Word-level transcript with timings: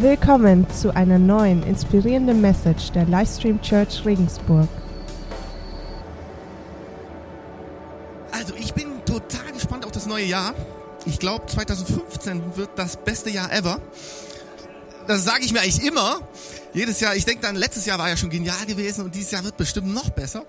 Willkommen 0.00 0.66
zu 0.70 0.96
einer 0.96 1.18
neuen 1.18 1.62
inspirierenden 1.62 2.40
Message 2.40 2.90
der 2.92 3.04
Livestream 3.04 3.60
Church 3.60 4.02
Regensburg. 4.06 4.66
Also, 8.32 8.54
ich 8.54 8.72
bin 8.72 9.04
total 9.04 9.52
gespannt 9.52 9.84
auf 9.84 9.92
das 9.92 10.06
neue 10.06 10.24
Jahr. 10.24 10.54
Ich 11.04 11.18
glaube, 11.18 11.44
2015 11.44 12.56
wird 12.56 12.70
das 12.76 12.96
beste 12.96 13.28
Jahr 13.28 13.52
ever. 13.52 13.78
Das 15.06 15.26
sage 15.26 15.44
ich 15.44 15.52
mir 15.52 15.60
eigentlich 15.60 15.86
immer. 15.86 16.22
Jedes 16.72 17.00
Jahr, 17.00 17.14
ich 17.14 17.26
denke 17.26 17.42
dann, 17.42 17.56
letztes 17.56 17.84
Jahr 17.84 17.98
war 17.98 18.08
ja 18.08 18.16
schon 18.16 18.30
genial 18.30 18.64
gewesen 18.66 19.04
und 19.04 19.14
dieses 19.14 19.32
Jahr 19.32 19.44
wird 19.44 19.58
bestimmt 19.58 19.92
noch 19.92 20.08
besser. 20.08 20.46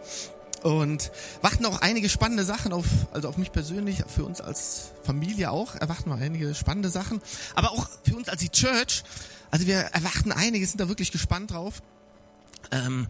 Und 0.63 1.11
warten 1.41 1.65
auch 1.65 1.81
einige 1.81 2.07
spannende 2.07 2.45
Sachen 2.45 2.71
auf, 2.71 2.85
also 3.11 3.27
auf 3.27 3.37
mich 3.37 3.51
persönlich, 3.51 4.03
für 4.07 4.25
uns 4.25 4.41
als 4.41 4.91
Familie 5.03 5.51
auch, 5.51 5.75
erwarten 5.75 6.09
wir 6.09 6.17
einige 6.17 6.53
spannende 6.53 6.89
Sachen. 6.89 7.19
Aber 7.55 7.71
auch 7.71 7.87
für 8.03 8.15
uns 8.15 8.29
als 8.29 8.41
die 8.41 8.49
Church 8.49 9.03
also 9.51 9.67
wir 9.67 9.75
erwarten 9.75 10.31
einiges, 10.31 10.71
sind 10.71 10.79
da 10.79 10.87
wirklich 10.87 11.11
gespannt 11.11 11.51
drauf. 11.51 11.83
Ähm, 12.71 13.07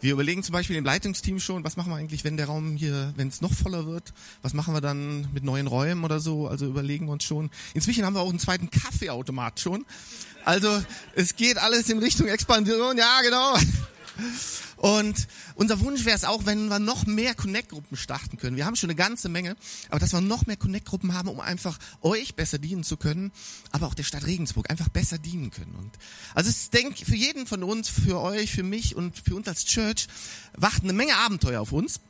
wir 0.00 0.12
überlegen 0.12 0.42
zum 0.42 0.52
Beispiel 0.52 0.76
im 0.76 0.84
Leitungsteam 0.84 1.38
schon, 1.38 1.64
was 1.64 1.76
machen 1.76 1.90
wir 1.90 1.96
eigentlich, 1.96 2.24
wenn 2.24 2.36
der 2.36 2.46
Raum 2.46 2.76
hier, 2.76 3.14
wenn 3.16 3.28
es 3.28 3.40
noch 3.40 3.52
voller 3.52 3.86
wird, 3.86 4.12
was 4.42 4.52
machen 4.52 4.74
wir 4.74 4.80
dann 4.80 5.28
mit 5.32 5.44
neuen 5.44 5.68
Räumen 5.68 6.04
oder 6.04 6.18
so, 6.18 6.48
also 6.48 6.66
überlegen 6.66 7.06
wir 7.06 7.12
uns 7.12 7.24
schon. 7.24 7.48
Inzwischen 7.74 8.04
haben 8.04 8.14
wir 8.14 8.20
auch 8.20 8.28
einen 8.28 8.40
zweiten 8.40 8.70
Kaffeeautomat 8.70 9.60
schon. 9.60 9.86
Also 10.44 10.82
es 11.14 11.36
geht 11.36 11.58
alles 11.58 11.88
in 11.88 12.00
Richtung 12.00 12.26
Expansion, 12.26 12.98
ja 12.98 13.22
genau. 13.22 13.56
Und 14.76 15.26
unser 15.54 15.80
Wunsch 15.80 16.04
wäre 16.04 16.16
es 16.16 16.24
auch, 16.24 16.46
wenn 16.46 16.68
wir 16.68 16.78
noch 16.78 17.06
mehr 17.06 17.34
Connect-Gruppen 17.34 17.96
starten 17.96 18.36
können. 18.36 18.56
Wir 18.56 18.66
haben 18.66 18.76
schon 18.76 18.90
eine 18.90 18.96
ganze 18.96 19.28
Menge, 19.28 19.56
aber 19.88 20.00
dass 20.00 20.12
wir 20.12 20.20
noch 20.20 20.46
mehr 20.46 20.56
Connect-Gruppen 20.56 21.14
haben, 21.14 21.28
um 21.28 21.40
einfach 21.40 21.78
euch 22.02 22.34
besser 22.34 22.58
dienen 22.58 22.84
zu 22.84 22.96
können, 22.96 23.32
aber 23.72 23.86
auch 23.86 23.94
der 23.94 24.02
Stadt 24.04 24.26
Regensburg 24.26 24.70
einfach 24.70 24.88
besser 24.88 25.18
dienen 25.18 25.50
können. 25.50 25.74
Und 25.74 25.90
also 26.34 26.50
ich 26.50 26.70
denke, 26.70 27.04
für 27.04 27.16
jeden 27.16 27.46
von 27.46 27.62
uns, 27.62 27.88
für 27.88 28.20
euch, 28.20 28.52
für 28.52 28.62
mich 28.62 28.94
und 28.96 29.16
für 29.18 29.34
uns 29.34 29.48
als 29.48 29.64
Church 29.64 30.06
warten 30.54 30.84
eine 30.84 30.92
Menge 30.92 31.16
Abenteuer 31.16 31.60
auf 31.60 31.72
uns. 31.72 32.00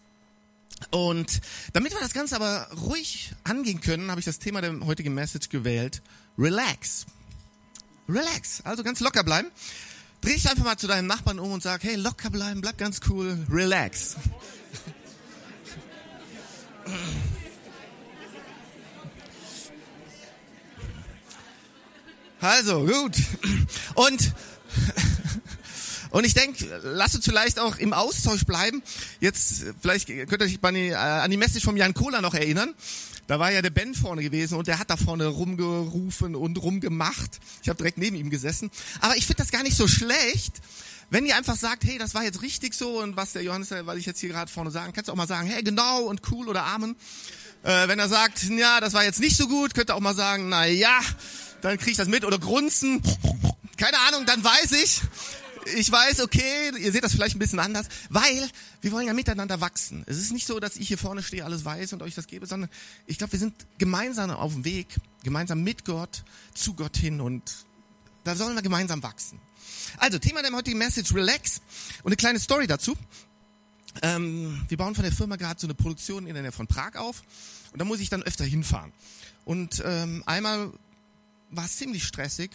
Und 0.91 1.41
damit 1.73 1.92
wir 1.92 2.01
das 2.01 2.12
Ganze 2.12 2.36
aber 2.36 2.69
ruhig 2.73 3.33
angehen 3.45 3.81
können, 3.81 4.11
habe 4.11 4.20
ich 4.20 4.27
das 4.27 4.39
Thema 4.39 4.61
der 4.61 4.81
heutigen 4.81 5.14
Message 5.14 5.48
gewählt. 5.48 6.03
Relax. 6.36 7.07
Relax. 8.09 8.61
Also 8.62 8.83
ganz 8.83 9.01
locker 9.01 9.23
bleiben. 9.25 9.48
Dreh 10.25 10.33
dich 10.33 10.48
einfach 10.48 10.64
mal 10.64 10.78
zu 10.78 10.86
deinem 10.86 11.06
Nachbarn 11.06 11.39
um 11.39 11.53
und 11.53 11.62
sag, 11.62 11.84
hey, 11.84 11.97
locker 11.97 12.30
bleiben, 12.30 12.62
bleib 12.62 12.78
ganz 12.78 13.00
cool, 13.11 13.36
relax. 13.50 14.17
Also, 22.41 22.86
gut. 22.86 23.17
Und, 23.95 24.33
und 26.15 26.25
ich 26.25 26.33
denke, 26.33 26.81
lasst 26.84 27.17
uns 27.17 27.25
vielleicht 27.25 27.59
auch 27.59 27.77
im 27.77 27.93
Austausch 27.93 28.45
bleiben. 28.45 28.84
Jetzt, 29.19 29.65
vielleicht 29.83 30.07
könnt 30.07 30.41
ihr 30.43 30.43
euch 30.43 30.62
an 30.62 30.75
die, 30.77 30.91
äh, 30.91 30.95
an 30.95 31.29
die 31.29 31.37
Message 31.37 31.65
von 31.65 31.77
Jan 31.77 31.93
Kohler 31.93 32.20
noch 32.20 32.34
erinnern. 32.34 32.73
Da 33.27 33.41
war 33.41 33.51
ja 33.51 33.62
der 33.62 33.70
Ben 33.70 33.97
vorne 33.97 34.23
gewesen 34.23 34.57
und 34.57 34.69
der 34.69 34.79
hat 34.79 34.91
da 34.91 34.97
vorne 34.97 35.27
rumgerufen 35.27 36.37
und 36.37 36.57
rumgemacht. 36.62 37.41
Ich 37.65 37.69
habe 37.69 37.79
direkt 37.79 37.98
neben 37.98 38.15
ihm 38.15 38.31
gesessen. 38.31 38.70
Aber 39.01 39.17
ich 39.17 39.27
finde 39.27 39.42
das 39.42 39.51
gar 39.51 39.65
nicht 39.65 39.77
so 39.77 39.89
schlecht, 39.89 40.53
wenn 41.11 41.27
ihr 41.27 41.37
einfach 41.37 41.57
sagt, 41.57 41.83
hey, 41.83 41.98
das 41.98 42.15
war 42.15 42.23
jetzt 42.23 42.42
richtig 42.42 42.75
so 42.75 43.01
und 43.01 43.17
was 43.17 43.33
der 43.33 43.42
Johannes, 43.42 43.73
weil 43.73 43.98
ich 43.98 44.07
jetzt 44.07 44.20
hier 44.20 44.29
gerade 44.29 44.48
vorne 44.48 44.70
sagen, 44.70 44.92
kannst 44.92 45.09
du 45.09 45.12
auch 45.12 45.17
mal 45.17 45.27
sagen, 45.27 45.48
hey, 45.48 45.65
genau 45.65 46.03
und 46.03 46.23
cool 46.31 46.48
oder 46.48 46.65
Amen. 46.65 46.95
Äh, 47.65 47.89
wenn 47.89 47.98
er 47.98 48.09
sagt, 48.09 48.41
ja, 48.45 48.79
das 48.79 48.92
war 48.92 49.03
jetzt 49.03 49.19
nicht 49.19 49.37
so 49.37 49.48
gut, 49.48 49.75
könnt 49.75 49.91
ihr 49.91 49.97
auch 49.97 50.01
mal 50.01 50.15
sagen, 50.15 50.48
na 50.48 50.65
ja, 50.67 51.01
dann 51.61 51.77
krieg 51.77 51.91
ich 51.91 51.97
das 51.97 52.07
mit 52.07 52.25
oder 52.25 52.39
grunzen. 52.39 53.03
Keine 53.77 53.98
Ahnung, 54.07 54.27
dann 54.27 54.45
weiß 54.45 54.70
ich, 54.73 55.01
ich 55.77 55.91
weiß, 55.91 56.20
okay, 56.20 56.73
ihr 56.79 56.93
seht 56.93 57.05
das 57.05 57.12
vielleicht 57.12 57.37
ein 57.37 57.39
bisschen 57.39 57.59
anders, 57.59 57.87
weil 58.11 58.48
wir 58.81 58.93
wollen 58.93 59.07
ja 59.07 59.15
miteinander 59.15 59.61
wachsen. 59.61 60.05
Es 60.07 60.19
ist 60.19 60.33
nicht 60.33 60.47
so, 60.47 60.61
dass 60.61 60.77
ich 60.77 60.89
hier 60.89 60.98
vorne 60.98 61.23
stehe, 61.23 61.45
alles 61.45 61.64
weiß 61.64 61.92
und 61.92 62.02
euch 62.02 62.14
das 62.14 62.27
gebe, 62.27 62.47
sondern 62.47 62.70
ich 63.07 63.19
glaube, 63.19 63.33
wir 63.33 63.39
sind 63.39 63.55
gemeinsam 63.79 64.30
auf 64.30 64.52
dem 64.52 64.64
Weg, 64.64 64.89
gemeinsam 65.23 65.63
mit 65.63 65.85
Gott, 65.85 66.25
zu 66.55 66.75
Gott 66.75 66.97
hin 66.97 67.20
und 67.20 67.42
da 68.25 68.35
sollen 68.35 68.55
wir 68.55 68.63
gemeinsam 68.63 69.02
wachsen. 69.02 69.41
Also, 69.98 70.19
Thema 70.19 70.42
der 70.42 70.52
heutigen 70.52 70.79
Message, 70.79 71.14
Relax 71.14 71.61
und 72.02 72.08
eine 72.08 72.17
kleine 72.17 72.41
Story 72.41 72.67
dazu. 72.67 72.96
Ähm, 74.02 74.64
wir 74.69 74.77
bauen 74.77 74.95
von 74.95 75.05
der 75.05 75.13
Firma 75.13 75.36
gerade 75.36 75.61
so 75.61 75.67
eine 75.67 75.75
Produktion 75.75 76.27
in 76.27 76.35
der 76.35 76.42
Nähe 76.42 76.52
von 76.52 76.67
Prag 76.67 76.96
auf 76.96 77.23
und 77.73 77.79
da 77.79 77.85
muss 77.85 78.01
ich 78.01 78.08
dann 78.08 78.23
öfter 78.23 78.45
hinfahren. 78.45 78.92
Und 79.45 79.83
ähm, 79.85 80.23
einmal 80.27 80.73
war 81.51 81.64
es 81.64 81.77
ziemlich 81.77 82.05
stressig, 82.05 82.51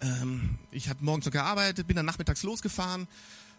ähm, 0.00 0.58
ich 0.70 0.88
habe 0.88 1.04
morgens 1.04 1.26
noch 1.26 1.32
gearbeitet, 1.32 1.86
bin 1.86 1.96
dann 1.96 2.06
nachmittags 2.06 2.42
losgefahren, 2.42 3.06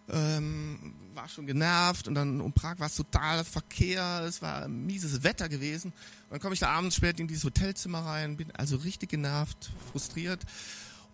ähm, 0.09 0.95
war 1.13 1.29
schon 1.29 1.45
genervt 1.45 2.07
und 2.07 2.15
dann 2.15 2.41
um 2.41 2.53
Prag 2.53 2.79
war 2.79 2.87
es 2.87 2.95
total 2.95 3.43
Verkehr, 3.43 4.23
es 4.27 4.41
war 4.41 4.67
mieses 4.67 5.23
Wetter 5.23 5.49
gewesen. 5.49 5.91
Und 5.91 6.31
dann 6.31 6.39
komme 6.39 6.53
ich 6.53 6.59
da 6.59 6.69
abends 6.69 6.95
spät 6.95 7.19
in 7.19 7.27
dieses 7.27 7.43
Hotelzimmer 7.43 7.99
rein, 7.99 8.37
bin 8.37 8.51
also 8.51 8.77
richtig 8.77 9.09
genervt, 9.09 9.71
frustriert 9.91 10.41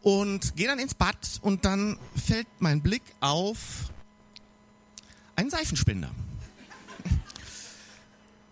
und 0.02 0.56
gehe 0.56 0.68
dann 0.68 0.80
ins 0.80 0.94
Bad 0.94 1.40
und 1.42 1.66
dann 1.66 2.00
fällt 2.16 2.48
mein 2.60 2.82
Blick 2.82 3.04
auf 3.20 3.58
einen 5.36 5.50
Seifenspender. 5.50 6.10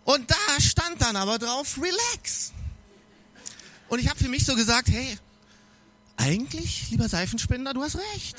Und 0.03 0.29
da 0.29 0.61
stand 0.61 1.01
dann 1.01 1.15
aber 1.15 1.39
drauf, 1.39 1.79
relax. 1.81 2.53
Und 3.89 3.97
ich 3.97 4.07
habe 4.07 4.19
für 4.19 4.29
mich 4.29 4.45
so 4.45 4.55
gesagt, 4.55 4.87
hey, 4.89 5.17
eigentlich, 6.17 6.89
lieber 6.91 7.09
Seifenspender, 7.09 7.73
du 7.73 7.83
hast 7.83 7.97
recht. 8.13 8.37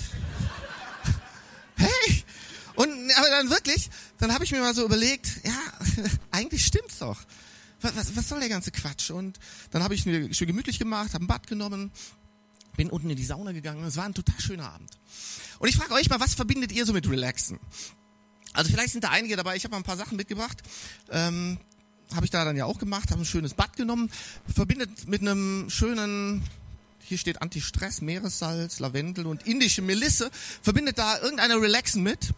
Hey! 1.77 2.25
Und 2.75 2.91
aber 3.17 3.31
dann 3.31 3.51
wirklich, 3.51 3.91
dann 4.19 4.33
habe 4.35 4.45
ich 4.45 4.53
mir 4.53 4.61
mal 4.61 4.75
so 4.75 4.85
überlegt, 4.85 5.41
ja, 5.45 6.05
eigentlich 6.31 6.65
stimmt's 6.65 6.99
doch. 6.99 7.19
Was, 7.81 7.97
was, 7.97 8.17
was 8.17 8.29
soll 8.29 8.41
der 8.41 8.49
ganze 8.49 8.71
Quatsch? 8.71 9.11
Und 9.11 9.39
dann 9.71 9.83
habe 9.83 9.95
ich 9.95 10.05
mir 10.07 10.33
schön 10.35 10.47
gemütlich 10.47 10.79
gemacht, 10.79 11.15
habe 11.15 11.25
ein 11.25 11.27
Bad 11.27 11.47
genommen, 11.47 11.91
bin 12.77 12.91
unten 12.91 13.11
in 13.11 13.17
die 13.17 13.25
Sauna 13.25 13.53
gegangen. 13.53 13.85
Es 13.85 13.97
war 13.97 14.05
ein 14.05 14.15
total 14.15 14.41
schöner 14.41 14.71
Abend. 14.71 14.99
Und 15.59 15.69
ich 15.69 15.77
frage 15.77 15.95
euch 15.95 16.11
mal, 16.11 16.21
was 16.21 16.35
verbindet 16.35 16.73
ihr 16.73 16.85
so 16.85 16.93
mit 16.93 17.09
Relaxen? 17.09 17.59
Also 18.53 18.71
vielleicht 18.71 18.93
sind 18.93 19.05
da 19.05 19.11
einige 19.11 19.37
dabei. 19.37 19.57
Ich 19.57 19.65
habe 19.65 19.73
mal 19.73 19.79
ein 19.79 19.85
paar 19.85 19.97
Sachen 19.97 20.17
mitgebracht. 20.17 20.63
Ähm, 21.11 21.59
habe 22.15 22.25
ich 22.25 22.31
da 22.31 22.45
dann 22.45 22.57
ja 22.57 22.67
auch 22.67 22.79
gemacht, 22.79 23.11
habe 23.11 23.23
ein 23.23 23.27
schönes 23.27 23.55
Bad 23.55 23.77
genommen, 23.77 24.11
verbindet 24.53 25.09
mit 25.09 25.23
einem 25.23 25.69
schönen 25.69 26.43
hier 27.07 27.19
steht 27.19 27.41
Anti-Stress, 27.41 28.01
Meeressalz, 28.01 28.81
Lavendel 28.81 29.27
und 29.27 29.47
indische 29.47 29.81
Melisse. 29.81 30.29
Verbindet 30.61 30.99
da 30.99 31.21
irgendeiner 31.21 31.61
Relaxen 31.61 32.03
mit? 32.03 32.31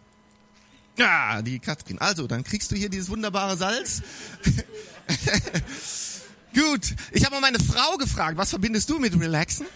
Ja, 0.98 1.40
die 1.40 1.58
Katrin. 1.58 1.98
Also, 1.98 2.26
dann 2.26 2.44
kriegst 2.44 2.70
du 2.70 2.76
hier 2.76 2.90
dieses 2.90 3.08
wunderbare 3.08 3.56
Salz. 3.56 4.02
Gut. 6.54 6.94
Ich 7.12 7.24
habe 7.24 7.36
mal 7.36 7.40
meine 7.40 7.60
Frau 7.60 7.96
gefragt, 7.96 8.36
was 8.36 8.50
verbindest 8.50 8.90
du 8.90 8.98
mit 8.98 9.18
Relaxen? 9.18 9.66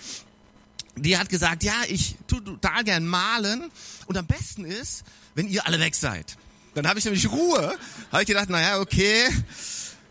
Die 0.97 1.17
hat 1.17 1.31
gesagt, 1.31 1.63
ja, 1.63 1.85
ich 1.89 2.17
tu 2.27 2.41
total 2.41 2.85
gern 2.85 3.07
malen 3.07 3.71
und 4.07 4.19
am 4.19 4.27
besten 4.27 4.67
ist, 4.67 5.05
wenn 5.35 5.49
ihr 5.49 5.67
alle 5.67 5.81
weg 5.81 5.95
seid. 5.95 6.37
Dann 6.75 6.87
habe 6.87 6.99
ich 6.99 7.07
nämlich 7.07 7.31
Ruhe. 7.31 7.79
Habe 8.11 8.23
ich 8.23 8.29
gedacht, 8.29 8.51
naja, 8.51 8.79
okay. 8.79 9.27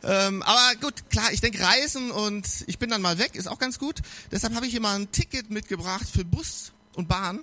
Ähm, 0.03 0.41
aber 0.41 0.75
gut, 0.79 1.09
klar, 1.09 1.31
ich 1.31 1.41
denke 1.41 1.61
Reisen 1.61 2.11
und 2.11 2.47
ich 2.67 2.79
bin 2.79 2.89
dann 2.89 3.01
mal 3.01 3.17
weg, 3.19 3.35
ist 3.35 3.47
auch 3.47 3.59
ganz 3.59 3.77
gut. 3.77 4.01
Deshalb 4.31 4.55
habe 4.55 4.65
ich 4.65 4.71
hier 4.71 4.81
mal 4.81 4.95
ein 4.95 5.11
Ticket 5.11 5.49
mitgebracht 5.51 6.07
für 6.11 6.25
Bus 6.25 6.71
und 6.95 7.07
Bahn. 7.07 7.41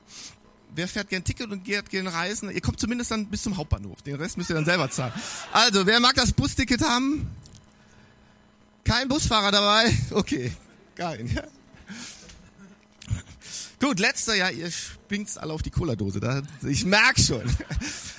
Wer 0.74 0.88
fährt 0.88 1.08
gern 1.08 1.24
Ticket 1.24 1.50
und 1.50 1.64
geht 1.64 1.88
gern 1.90 2.06
reisen? 2.06 2.50
Ihr 2.50 2.60
kommt 2.60 2.78
zumindest 2.78 3.10
dann 3.10 3.26
bis 3.26 3.42
zum 3.42 3.56
Hauptbahnhof. 3.56 4.02
Den 4.02 4.16
Rest 4.16 4.36
müsst 4.36 4.50
ihr 4.50 4.54
dann 4.54 4.64
selber 4.64 4.90
zahlen. 4.90 5.12
Also, 5.52 5.86
wer 5.86 5.98
mag 6.00 6.14
das 6.14 6.32
Busticket 6.32 6.82
haben? 6.82 7.30
Kein 8.84 9.08
Busfahrer 9.08 9.50
dabei? 9.50 9.96
Okay, 10.10 10.52
geil. 10.94 11.26
Ja. 11.34 11.44
Gut, 13.86 13.98
letzter, 13.98 14.34
ja, 14.34 14.50
ihr 14.50 14.70
springt's 15.08 15.38
alle 15.38 15.54
auf 15.54 15.62
die 15.62 15.70
Cola-Dose. 15.70 16.42
Ich 16.68 16.84
merk 16.84 17.18
schon. 17.18 17.42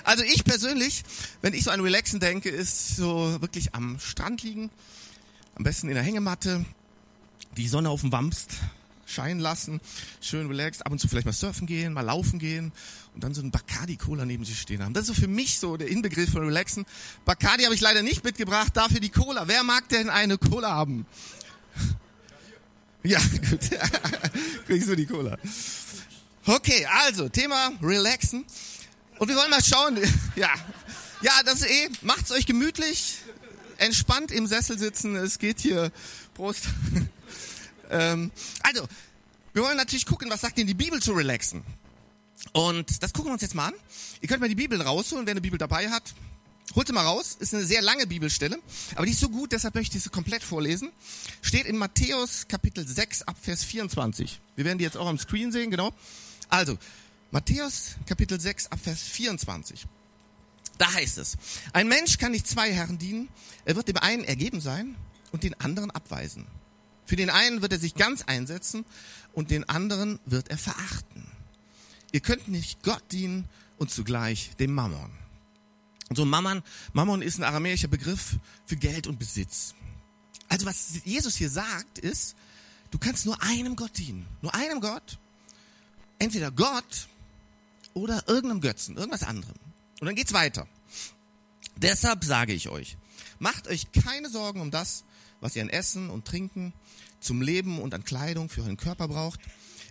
Also 0.02 0.24
ich 0.24 0.44
persönlich, 0.44 1.04
wenn 1.42 1.52
ich 1.52 1.62
so 1.62 1.70
an 1.70 1.80
Relaxen 1.80 2.18
denke, 2.20 2.48
ist 2.48 2.96
so 2.96 3.36
wirklich 3.40 3.74
am 3.74 4.00
Strand 4.00 4.42
liegen, 4.42 4.70
am 5.54 5.62
besten 5.62 5.88
in 5.88 5.94
der 5.94 6.02
Hängematte, 6.02 6.64
die 7.56 7.68
Sonne 7.68 7.90
auf 7.90 8.00
dem 8.00 8.10
Wamst 8.10 8.54
scheinen 9.06 9.38
lassen, 9.40 9.78
schön 10.20 10.48
relaxed, 10.48 10.84
ab 10.84 10.90
und 10.90 10.98
zu 10.98 11.06
vielleicht 11.06 11.26
mal 11.26 11.32
surfen 11.32 11.66
gehen, 11.66 11.92
mal 11.92 12.00
laufen 12.00 12.38
gehen 12.40 12.72
und 13.14 13.22
dann 13.22 13.34
so 13.34 13.42
ein 13.42 13.50
Bacardi-Cola 13.50 14.24
neben 14.24 14.44
sich 14.44 14.60
stehen 14.60 14.82
haben. 14.82 14.94
Das 14.94 15.02
ist 15.02 15.14
so 15.14 15.20
für 15.20 15.28
mich 15.28 15.60
so 15.60 15.76
der 15.76 15.88
Inbegriff 15.88 16.32
von 16.32 16.42
Relaxen. 16.44 16.86
Bacardi 17.24 17.64
habe 17.64 17.74
ich 17.74 17.82
leider 17.82 18.02
nicht 18.02 18.24
mitgebracht, 18.24 18.76
dafür 18.76 19.00
die 19.00 19.10
Cola. 19.10 19.46
Wer 19.46 19.62
mag 19.62 19.88
denn 19.90 20.08
eine 20.10 20.38
Cola 20.38 20.70
haben? 20.70 21.06
Ja, 23.02 23.18
gut. 23.50 23.60
Kriegst 24.66 24.88
du 24.88 24.94
die 24.94 25.06
Cola. 25.06 25.38
Okay, 26.46 26.86
also 26.86 27.28
Thema 27.28 27.72
Relaxen. 27.82 28.44
Und 29.18 29.28
wir 29.28 29.36
wollen 29.36 29.50
mal 29.50 29.62
schauen. 29.62 29.98
Ja, 30.36 30.54
ja, 31.22 31.32
das 31.44 31.60
ist 31.60 31.70
eh. 31.70 31.88
Macht's 32.00 32.30
euch 32.30 32.46
gemütlich, 32.46 33.18
entspannt 33.76 34.30
im 34.30 34.46
Sessel 34.46 34.78
sitzen. 34.78 35.16
Es 35.16 35.38
geht 35.38 35.60
hier. 35.60 35.92
Prost. 36.34 36.68
ähm, 37.90 38.30
also, 38.62 38.88
Wir 39.52 39.62
wollen 39.62 39.76
natürlich 39.76 40.06
gucken, 40.06 40.30
was 40.30 40.40
sagt 40.40 40.56
denn 40.56 40.66
die 40.66 40.74
Bibel 40.74 41.02
zu 41.02 41.12
relaxen. 41.12 41.62
Und 42.52 43.02
das 43.02 43.12
gucken 43.12 43.30
wir 43.30 43.34
uns 43.34 43.42
jetzt 43.42 43.54
mal 43.54 43.66
an. 43.66 43.74
Ihr 44.22 44.28
könnt 44.28 44.40
mal 44.40 44.48
die 44.48 44.54
Bibel 44.54 44.80
rausholen, 44.80 45.26
wer 45.26 45.32
eine 45.32 45.40
Bibel 45.40 45.58
dabei 45.58 45.90
hat. 45.90 46.14
Holt 46.74 46.86
sie 46.86 46.92
mal 46.92 47.04
raus. 47.04 47.36
Ist 47.38 47.52
eine 47.52 47.64
sehr 47.64 47.82
lange 47.82 48.06
Bibelstelle, 48.06 48.58
aber 48.94 49.04
die 49.04 49.12
ist 49.12 49.20
so 49.20 49.28
gut, 49.28 49.52
deshalb 49.52 49.74
möchte 49.74 49.96
ich 49.96 50.04
sie 50.04 50.08
komplett 50.08 50.42
vorlesen. 50.42 50.90
Steht 51.42 51.66
in 51.66 51.76
Matthäus 51.76 52.46
Kapitel 52.48 52.86
6 52.86 53.22
ab 53.22 53.36
Vers 53.40 53.64
24. 53.64 54.40
Wir 54.54 54.64
werden 54.64 54.78
die 54.78 54.84
jetzt 54.84 54.96
auch 54.96 55.08
am 55.08 55.18
Screen 55.18 55.50
sehen, 55.50 55.70
genau. 55.70 55.92
Also, 56.50 56.76
Matthäus 57.30 57.96
Kapitel 58.06 58.40
6 58.40 58.66
ab 58.72 58.80
Vers 58.82 59.00
24. 59.02 59.86
Da 60.78 60.92
heißt 60.92 61.18
es, 61.18 61.36
ein 61.72 61.88
Mensch 61.88 62.18
kann 62.18 62.32
nicht 62.32 62.46
zwei 62.46 62.72
Herren 62.72 62.98
dienen. 62.98 63.28
Er 63.64 63.76
wird 63.76 63.88
dem 63.88 63.98
einen 63.98 64.24
ergeben 64.24 64.60
sein 64.60 64.96
und 65.30 65.42
den 65.42 65.58
anderen 65.60 65.90
abweisen. 65.90 66.46
Für 67.04 67.16
den 67.16 67.30
einen 67.30 67.62
wird 67.62 67.72
er 67.72 67.78
sich 67.78 67.94
ganz 67.94 68.22
einsetzen 68.22 68.84
und 69.32 69.50
den 69.50 69.68
anderen 69.68 70.18
wird 70.26 70.48
er 70.48 70.58
verachten. 70.58 71.26
Ihr 72.12 72.20
könnt 72.20 72.48
nicht 72.48 72.82
Gott 72.82 73.02
dienen 73.12 73.48
und 73.78 73.90
zugleich 73.90 74.50
dem 74.58 74.74
Mammon. 74.74 75.10
So 76.12 76.24
Mammon, 76.24 76.62
Mammon 76.92 77.22
ist 77.22 77.38
ein 77.38 77.44
aramäischer 77.44 77.88
Begriff 77.88 78.38
für 78.66 78.76
Geld 78.76 79.06
und 79.06 79.18
Besitz. 79.18 79.74
Also 80.48 80.66
was 80.66 81.00
Jesus 81.04 81.36
hier 81.36 81.50
sagt 81.50 81.98
ist, 81.98 82.34
du 82.90 82.98
kannst 82.98 83.26
nur 83.26 83.40
einem 83.42 83.76
Gott 83.76 83.96
dienen. 83.98 84.26
Nur 84.42 84.52
einem 84.54 84.80
Gott. 84.80 85.18
Entweder 86.20 86.52
Gott 86.52 87.08
oder 87.94 88.28
irgendeinem 88.28 88.60
Götzen, 88.60 88.96
irgendwas 88.96 89.24
anderem. 89.24 89.56
Und 90.00 90.06
dann 90.06 90.14
geht's 90.14 90.32
weiter. 90.32 90.68
Deshalb 91.76 92.24
sage 92.24 92.52
ich 92.52 92.68
euch, 92.68 92.96
macht 93.38 93.66
euch 93.66 93.90
keine 93.90 94.28
Sorgen 94.28 94.60
um 94.60 94.70
das, 94.70 95.04
was 95.40 95.56
ihr 95.56 95.62
an 95.62 95.70
Essen 95.70 96.10
und 96.10 96.26
Trinken, 96.26 96.72
zum 97.20 97.42
Leben 97.42 97.80
und 97.80 97.94
an 97.94 98.04
Kleidung 98.04 98.48
für 98.48 98.62
euren 98.62 98.76
Körper 98.76 99.08
braucht. 99.08 99.40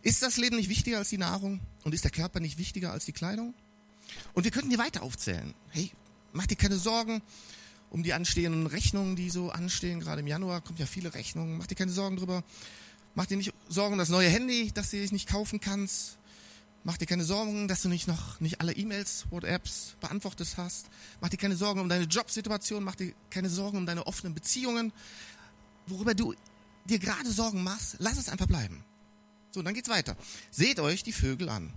Ist 0.01 0.21
das 0.21 0.37
Leben 0.37 0.55
nicht 0.55 0.69
wichtiger 0.69 0.99
als 0.99 1.09
die 1.09 1.17
Nahrung? 1.17 1.59
Und 1.83 1.93
ist 1.93 2.03
der 2.03 2.11
Körper 2.11 2.39
nicht 2.39 2.57
wichtiger 2.57 2.91
als 2.91 3.05
die 3.05 3.11
Kleidung? 3.11 3.53
Und 4.33 4.43
wir 4.43 4.51
könnten 4.51 4.69
hier 4.69 4.79
weiter 4.79 5.01
aufzählen. 5.01 5.53
Hey, 5.69 5.91
mach 6.31 6.45
dir 6.45 6.55
keine 6.55 6.77
Sorgen 6.77 7.21
um 7.89 8.03
die 8.03 8.13
anstehenden 8.13 8.67
Rechnungen, 8.67 9.15
die 9.15 9.31
so 9.31 9.49
anstehen. 9.49 9.99
Gerade 9.99 10.21
im 10.21 10.27
Januar 10.27 10.61
kommt 10.61 10.77
ja 10.77 10.85
viele 10.85 11.15
Rechnungen. 11.15 11.57
Mach 11.57 11.65
dir 11.65 11.75
keine 11.75 11.91
Sorgen 11.91 12.17
drüber. 12.17 12.43
Mach 13.15 13.25
dir 13.25 13.37
nicht 13.37 13.51
Sorgen 13.67 13.93
um 13.93 13.99
das 13.99 14.09
neue 14.09 14.29
Handy, 14.29 14.71
das 14.71 14.91
du 14.91 14.97
nicht 14.97 15.27
kaufen 15.27 15.59
kannst. 15.59 16.18
Mach 16.83 16.97
dir 16.97 17.05
keine 17.05 17.25
Sorgen, 17.25 17.67
dass 17.67 17.81
du 17.81 17.89
nicht 17.89 18.07
noch 18.07 18.39
nicht 18.39 18.61
alle 18.61 18.73
E-Mails, 18.73 19.25
WhatsApps 19.29 19.95
beantwortet 19.99 20.47
hast. 20.57 20.89
Mach 21.19 21.29
dir 21.29 21.37
keine 21.37 21.55
Sorgen 21.55 21.81
um 21.81 21.89
deine 21.89 22.05
Jobsituation. 22.05 22.83
Mach 22.83 22.95
dir 22.95 23.13
keine 23.29 23.49
Sorgen 23.49 23.77
um 23.77 23.85
deine 23.85 24.07
offenen 24.07 24.33
Beziehungen. 24.33 24.93
Worüber 25.87 26.13
du 26.13 26.33
dir 26.85 26.99
gerade 26.99 27.31
Sorgen 27.31 27.63
machst, 27.63 27.97
lass 27.99 28.17
es 28.17 28.29
einfach 28.29 28.47
bleiben. 28.47 28.83
So, 29.51 29.61
dann 29.61 29.73
geht's 29.73 29.89
weiter. 29.89 30.15
Seht 30.51 30.79
euch 30.79 31.03
die 31.03 31.11
Vögel 31.11 31.49
an. 31.49 31.73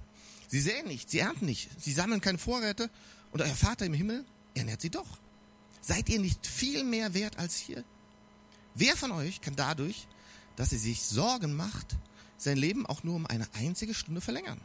Sie 0.48 0.60
säen 0.60 0.86
nicht, 0.86 1.10
sie 1.10 1.20
ernten 1.20 1.46
nicht, 1.46 1.70
sie 1.80 1.92
sammeln 1.92 2.20
keine 2.20 2.36
Vorräte 2.38 2.90
und 3.30 3.40
euer 3.40 3.54
Vater 3.54 3.86
im 3.86 3.94
Himmel 3.94 4.24
ernährt 4.54 4.82
sie 4.82 4.90
doch. 4.90 5.18
Seid 5.80 6.10
ihr 6.10 6.20
nicht 6.20 6.46
viel 6.46 6.84
mehr 6.84 7.14
wert 7.14 7.38
als 7.38 7.56
hier? 7.56 7.84
Wer 8.74 8.96
von 8.96 9.12
euch 9.12 9.40
kann 9.40 9.56
dadurch, 9.56 10.06
dass 10.56 10.72
er 10.72 10.78
sich 10.78 11.02
Sorgen 11.02 11.54
macht, 11.54 11.96
sein 12.36 12.58
Leben 12.58 12.86
auch 12.86 13.02
nur 13.02 13.16
um 13.16 13.26
eine 13.26 13.48
einzige 13.54 13.94
Stunde 13.94 14.20
verlängern? 14.20 14.60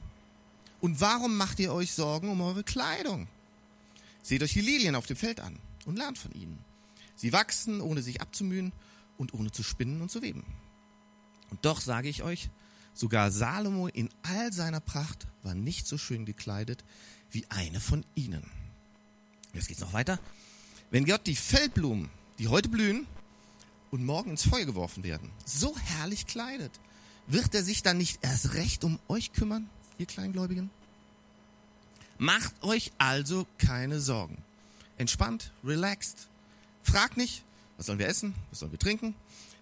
Und 0.80 1.02
warum 1.02 1.36
macht 1.38 1.60
ihr 1.60 1.74
euch 1.74 1.94
Sorgen 1.94 2.30
um 2.30 2.42
eure 2.42 2.64
Kleidung? 2.64 3.28
Seht 4.22 4.44
euch 4.44 4.54
die 4.54 4.62
Lilien 4.62 4.96
auf 4.96 5.06
dem 5.06 5.18
Feld 5.18 5.40
an 5.40 5.58
und 5.86 5.98
lernt 5.98 6.18
von 6.18 6.32
ihnen. 6.34 6.60
Sie 7.16 7.34
wachsen, 7.34 7.82
ohne 7.82 8.02
sich 8.02 8.22
abzumühen 8.22 8.74
und 9.18 9.34
ohne 9.34 9.52
zu 9.52 9.64
spinnen 9.64 10.02
und 10.02 10.12
zu 10.12 10.22
weben. 10.22 10.46
Und 11.50 11.66
doch 11.66 11.82
sage 11.82 12.10
ich 12.10 12.24
euch, 12.24 12.50
sogar 12.94 13.32
Salomo 13.32 13.88
in 13.88 14.10
all 14.24 14.54
seiner 14.54 14.80
Pracht 14.80 15.28
war 15.44 15.56
nicht 15.56 15.88
so 15.88 15.98
schön 15.98 16.26
gekleidet 16.26 16.84
wie 17.32 17.46
eine 17.50 17.80
von 17.80 18.06
ihnen. 18.16 18.44
Jetzt 19.54 19.68
geht's 19.68 19.82
noch 19.82 19.94
weiter. 19.94 20.20
Wenn 20.92 21.06
Gott 21.06 21.26
die 21.26 21.36
Feldblumen, 21.36 22.10
die 22.38 22.48
heute 22.48 22.70
blühen 22.70 23.08
und 23.92 24.06
morgen 24.06 24.32
ins 24.32 24.48
Feuer 24.48 24.66
geworfen 24.66 25.04
werden, 25.04 25.32
so 25.46 25.76
herrlich 25.78 26.28
kleidet, 26.28 26.72
wird 27.28 27.54
er 27.56 27.64
sich 27.64 27.82
dann 27.82 27.98
nicht 27.98 28.20
erst 28.22 28.54
recht 28.54 28.84
um 28.84 29.00
euch 29.08 29.34
kümmern, 29.34 29.70
ihr 30.00 30.06
Kleingläubigen? 30.06 30.70
Macht 32.18 32.64
euch 32.64 32.92
also 32.98 33.46
keine 33.58 34.00
Sorgen. 34.00 34.44
Entspannt, 34.98 35.52
relaxed. 35.64 36.28
Fragt 36.82 37.18
nicht, 37.18 37.44
was 37.78 37.86
sollen 37.86 38.00
wir 38.00 38.08
essen? 38.08 38.34
Was 38.50 38.60
sollen 38.60 38.72
wir 38.72 38.80
trinken? 38.80 39.16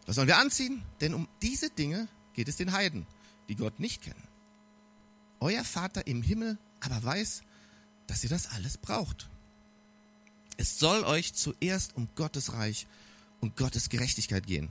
Was 0.05 0.15
sollen 0.15 0.27
wir 0.27 0.37
anziehen? 0.37 0.81
Denn 1.01 1.13
um 1.13 1.27
diese 1.41 1.69
Dinge 1.69 2.07
geht 2.33 2.47
es 2.47 2.55
den 2.55 2.71
Heiden, 2.71 3.05
die 3.49 3.55
Gott 3.55 3.79
nicht 3.79 4.03
kennen. 4.03 4.23
Euer 5.39 5.63
Vater 5.63 6.07
im 6.07 6.23
Himmel 6.23 6.57
aber 6.79 7.03
weiß, 7.03 7.43
dass 8.07 8.23
ihr 8.23 8.29
das 8.29 8.51
alles 8.51 8.77
braucht. 8.77 9.29
Es 10.57 10.79
soll 10.79 11.03
euch 11.03 11.33
zuerst 11.33 11.95
um 11.97 12.07
Gottes 12.15 12.53
Reich 12.53 12.87
und 13.41 13.57
Gottes 13.57 13.89
Gerechtigkeit 13.89 14.47
gehen. 14.47 14.69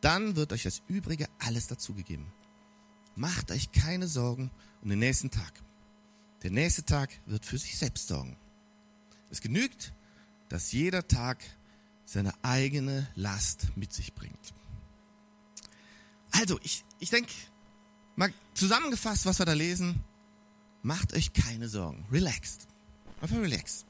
Dann 0.00 0.36
wird 0.36 0.52
euch 0.52 0.62
das 0.62 0.80
Übrige 0.88 1.28
alles 1.38 1.66
dazugegeben. 1.66 2.32
Macht 3.16 3.50
euch 3.50 3.72
keine 3.72 4.08
Sorgen 4.08 4.50
um 4.82 4.88
den 4.88 4.98
nächsten 4.98 5.30
Tag. 5.30 5.52
Der 6.42 6.50
nächste 6.50 6.84
Tag 6.84 7.10
wird 7.26 7.44
für 7.44 7.58
sich 7.58 7.76
selbst 7.76 8.08
sorgen. 8.08 8.36
Es 9.30 9.40
genügt, 9.40 9.92
dass 10.48 10.72
jeder 10.72 11.06
Tag 11.06 11.38
seine 12.04 12.32
eigene 12.42 13.08
Last 13.14 13.68
mit 13.76 13.92
sich 13.92 14.14
bringt. 14.14 14.54
Also, 16.32 16.58
ich, 16.62 16.84
ich 16.98 17.10
denke, 17.10 17.32
mal 18.16 18.32
zusammengefasst, 18.54 19.26
was 19.26 19.38
wir 19.38 19.46
da 19.46 19.52
lesen, 19.52 20.02
macht 20.82 21.12
euch 21.14 21.32
keine 21.32 21.68
Sorgen. 21.68 22.04
Relaxed. 22.10 22.66
Einfach 23.20 23.36
relaxed. 23.36 23.86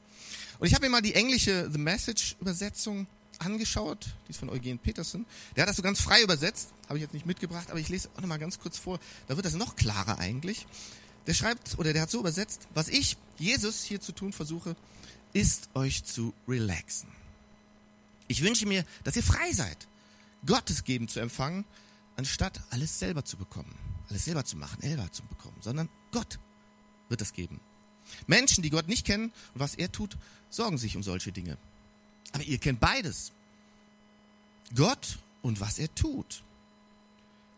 Und 0.58 0.66
ich 0.66 0.74
habe 0.74 0.84
mir 0.84 0.90
mal 0.90 1.02
die 1.02 1.14
englische 1.14 1.70
The 1.70 1.78
Message 1.78 2.36
Übersetzung 2.40 3.06
angeschaut, 3.40 4.06
die 4.26 4.30
ist 4.30 4.38
von 4.38 4.48
Eugen 4.48 4.78
Peterson. 4.78 5.26
Der 5.56 5.62
hat 5.62 5.68
das 5.68 5.76
so 5.76 5.82
ganz 5.82 6.00
frei 6.00 6.22
übersetzt, 6.22 6.70
habe 6.88 6.98
ich 6.98 7.02
jetzt 7.02 7.14
nicht 7.14 7.26
mitgebracht, 7.26 7.70
aber 7.70 7.80
ich 7.80 7.88
lese 7.88 8.08
auch 8.16 8.20
noch 8.20 8.28
mal 8.28 8.38
ganz 8.38 8.58
kurz 8.58 8.78
vor. 8.78 9.00
Da 9.28 9.36
wird 9.36 9.46
das 9.46 9.54
noch 9.54 9.76
klarer 9.76 10.18
eigentlich. 10.18 10.66
Der 11.26 11.34
schreibt 11.34 11.78
oder 11.78 11.92
der 11.92 12.02
hat 12.02 12.10
so 12.10 12.20
übersetzt: 12.20 12.68
Was 12.74 12.88
ich 12.88 13.16
Jesus 13.38 13.82
hier 13.82 14.00
zu 14.00 14.12
tun 14.12 14.32
versuche, 14.32 14.76
ist 15.32 15.70
euch 15.74 16.04
zu 16.04 16.34
relaxen. 16.48 17.08
Ich 18.28 18.42
wünsche 18.42 18.66
mir, 18.66 18.84
dass 19.04 19.16
ihr 19.16 19.22
frei 19.22 19.52
seid, 19.52 19.88
Gottes 20.46 20.84
geben 20.84 21.08
zu 21.08 21.20
empfangen, 21.20 21.64
anstatt 22.16 22.60
alles 22.70 22.98
selber 22.98 23.24
zu 23.24 23.36
bekommen, 23.36 23.74
alles 24.08 24.24
selber 24.24 24.44
zu 24.44 24.56
machen, 24.56 24.80
selber 24.80 25.10
zu 25.10 25.22
bekommen, 25.24 25.56
sondern 25.60 25.88
Gott 26.12 26.38
wird 27.08 27.20
das 27.20 27.32
geben. 27.32 27.60
Menschen, 28.26 28.62
die 28.62 28.70
Gott 28.70 28.88
nicht 28.88 29.06
kennen 29.06 29.32
und 29.54 29.60
was 29.60 29.74
er 29.74 29.90
tut, 29.92 30.16
sorgen 30.48 30.78
sich 30.78 30.96
um 30.96 31.02
solche 31.02 31.32
Dinge. 31.32 31.58
Aber 32.32 32.44
ihr 32.44 32.58
kennt 32.58 32.80
beides. 32.80 33.32
Gott 34.74 35.18
und 35.42 35.60
was 35.60 35.78
er 35.78 35.92
tut. 35.94 36.42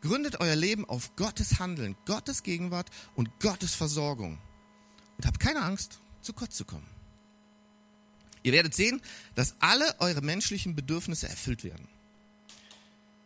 Gründet 0.00 0.40
euer 0.40 0.57
Leben 0.57 0.85
auf 0.88 1.14
Gottes 1.16 1.61
Handeln, 1.61 1.97
Gottes 2.07 2.42
Gegenwart 2.42 2.90
und 3.14 3.31
Gottes 3.40 3.75
Versorgung. 3.75 4.38
Und 5.16 5.26
habt 5.26 5.38
keine 5.38 5.62
Angst, 5.62 6.00
zu 6.23 6.33
Gott 6.33 6.52
zu 6.52 6.64
kommen. 6.64 6.87
Ihr 8.42 8.52
werdet 8.52 8.75
sehen, 8.75 9.00
dass 9.35 9.54
alle 9.61 10.00
eure 10.00 10.21
menschlichen 10.21 10.75
Bedürfnisse 10.75 11.28
erfüllt 11.28 11.62
werden. 11.62 11.87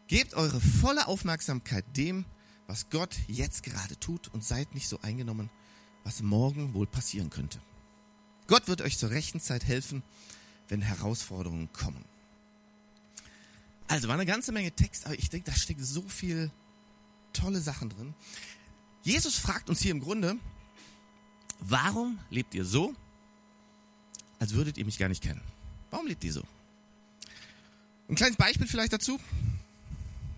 Gebt 0.08 0.34
eure 0.34 0.60
volle 0.60 1.06
Aufmerksamkeit 1.08 1.84
dem, 1.96 2.26
was 2.66 2.90
Gott 2.90 3.16
jetzt 3.28 3.62
gerade 3.62 3.98
tut 3.98 4.28
und 4.28 4.44
seid 4.44 4.74
nicht 4.74 4.88
so 4.88 5.00
eingenommen, 5.00 5.50
was 6.04 6.20
morgen 6.20 6.74
wohl 6.74 6.86
passieren 6.86 7.30
könnte. 7.30 7.60
Gott 8.46 8.68
wird 8.68 8.82
euch 8.82 8.98
zur 8.98 9.10
rechten 9.10 9.40
Zeit 9.40 9.64
helfen, 9.64 10.02
wenn 10.68 10.82
Herausforderungen 10.82 11.72
kommen. 11.72 12.04
Also 13.88 14.08
war 14.08 14.14
eine 14.14 14.26
ganze 14.26 14.52
Menge 14.52 14.72
Text, 14.72 15.06
aber 15.06 15.18
ich 15.18 15.30
denke, 15.30 15.50
da 15.50 15.56
steckt 15.56 15.80
so 15.80 16.02
viel 16.02 16.50
tolle 17.32 17.60
Sachen 17.60 17.88
drin. 17.88 18.14
Jesus 19.02 19.36
fragt 19.36 19.70
uns 19.70 19.80
hier 19.80 19.92
im 19.92 20.00
Grunde, 20.00 20.36
warum 21.60 22.18
lebt 22.30 22.54
ihr 22.54 22.64
so, 22.64 22.94
als 24.38 24.54
würdet 24.54 24.76
ihr 24.78 24.84
mich 24.84 24.98
gar 24.98 25.08
nicht 25.08 25.22
kennen. 25.22 25.40
Warum 25.90 26.06
lebt 26.06 26.24
ihr 26.24 26.32
so? 26.32 26.42
Ein 28.08 28.16
kleines 28.16 28.36
Beispiel 28.36 28.66
vielleicht 28.66 28.92
dazu. 28.92 29.18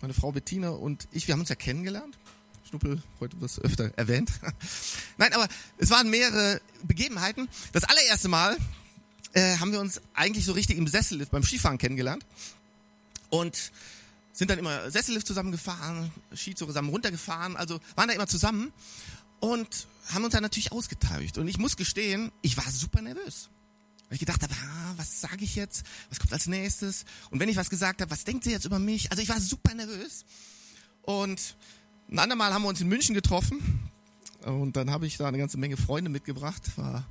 Meine 0.01 0.15
Frau 0.15 0.33
Bettina 0.33 0.71
und 0.71 1.09
ich, 1.11 1.27
wir 1.27 1.33
haben 1.33 1.41
uns 1.41 1.49
ja 1.49 1.55
kennengelernt. 1.55 2.17
Schnuppel, 2.69 3.03
heute 3.21 3.41
wird 3.41 3.51
es 3.51 3.59
öfter 3.59 3.93
erwähnt. 3.97 4.31
Nein, 5.19 5.33
aber 5.33 5.49
es 5.79 5.91
waren 5.91 6.11
mehrere 6.11 6.61
Begebenheiten. 6.83 7.49
Das 7.73 7.85
allererste 7.85 8.29
Mal 8.29 8.57
äh, 9.33 9.57
haben 9.59 9.73
wir 9.73 9.81
uns 9.81 10.01
eigentlich 10.15 10.45
so 10.45 10.53
richtig 10.53 10.79
im 10.79 10.87
Sessellift 10.87 11.31
beim 11.31 11.43
Skifahren 11.43 11.79
kennengelernt. 11.79 12.25
Und 13.31 13.73
sind 14.33 14.51
dann 14.51 14.59
immer 14.59 14.91
Sessellift 14.91 15.27
zusammengefahren, 15.27 16.13
Ski 16.35 16.55
zusammen 16.55 16.91
runtergefahren, 16.91 17.57
also 17.57 17.81
waren 17.97 18.09
da 18.09 18.15
immer 18.15 18.29
zusammen 18.29 18.73
und 19.41 19.89
haben 20.13 20.25
uns 20.25 20.33
dann 20.33 20.43
natürlich 20.43 20.73
ausgetauscht. 20.73 21.39
Und 21.39 21.49
ich 21.49 21.59
muss 21.59 21.77
gestehen, 21.77 22.31
ich 22.41 22.57
war 22.57 22.71
super 22.71 23.03
nervös. 23.03 23.51
Weil 24.09 24.15
ich 24.15 24.21
gedacht 24.21 24.43
habe, 24.43 24.55
ah, 24.55 24.95
was 24.97 25.21
sage 25.21 25.45
ich 25.45 25.57
jetzt? 25.57 25.85
Was 26.09 26.19
kommt 26.19 26.33
als 26.33 26.47
nächstes? 26.47 27.05
Und 27.31 27.41
wenn 27.41 27.49
ich 27.49 27.57
was 27.57 27.69
gesagt 27.69 28.01
habe, 28.01 28.11
was 28.11 28.25
denkt 28.25 28.45
sie 28.45 28.53
jetzt 28.53 28.65
über 28.65 28.79
mich? 28.79 29.11
Also 29.11 29.23
ich 29.23 29.29
war 29.29 29.41
super 29.41 29.75
nervös. 29.75 30.25
Und 31.03 31.57
Ein 32.11 32.21
andermal 32.21 32.55
haben 32.55 32.63
wir 32.63 32.69
uns 32.69 32.81
in 32.81 32.89
München 32.89 33.15
getroffen 33.15 33.81
und 34.43 34.77
dann 34.77 34.91
habe 34.91 35.07
ich 35.07 35.19
da 35.19 35.29
eine 35.29 35.37
ganze 35.37 35.59
Menge 35.59 35.77
Freunde 35.77 36.11
mitgebracht. 36.11 36.63
War 36.77 37.05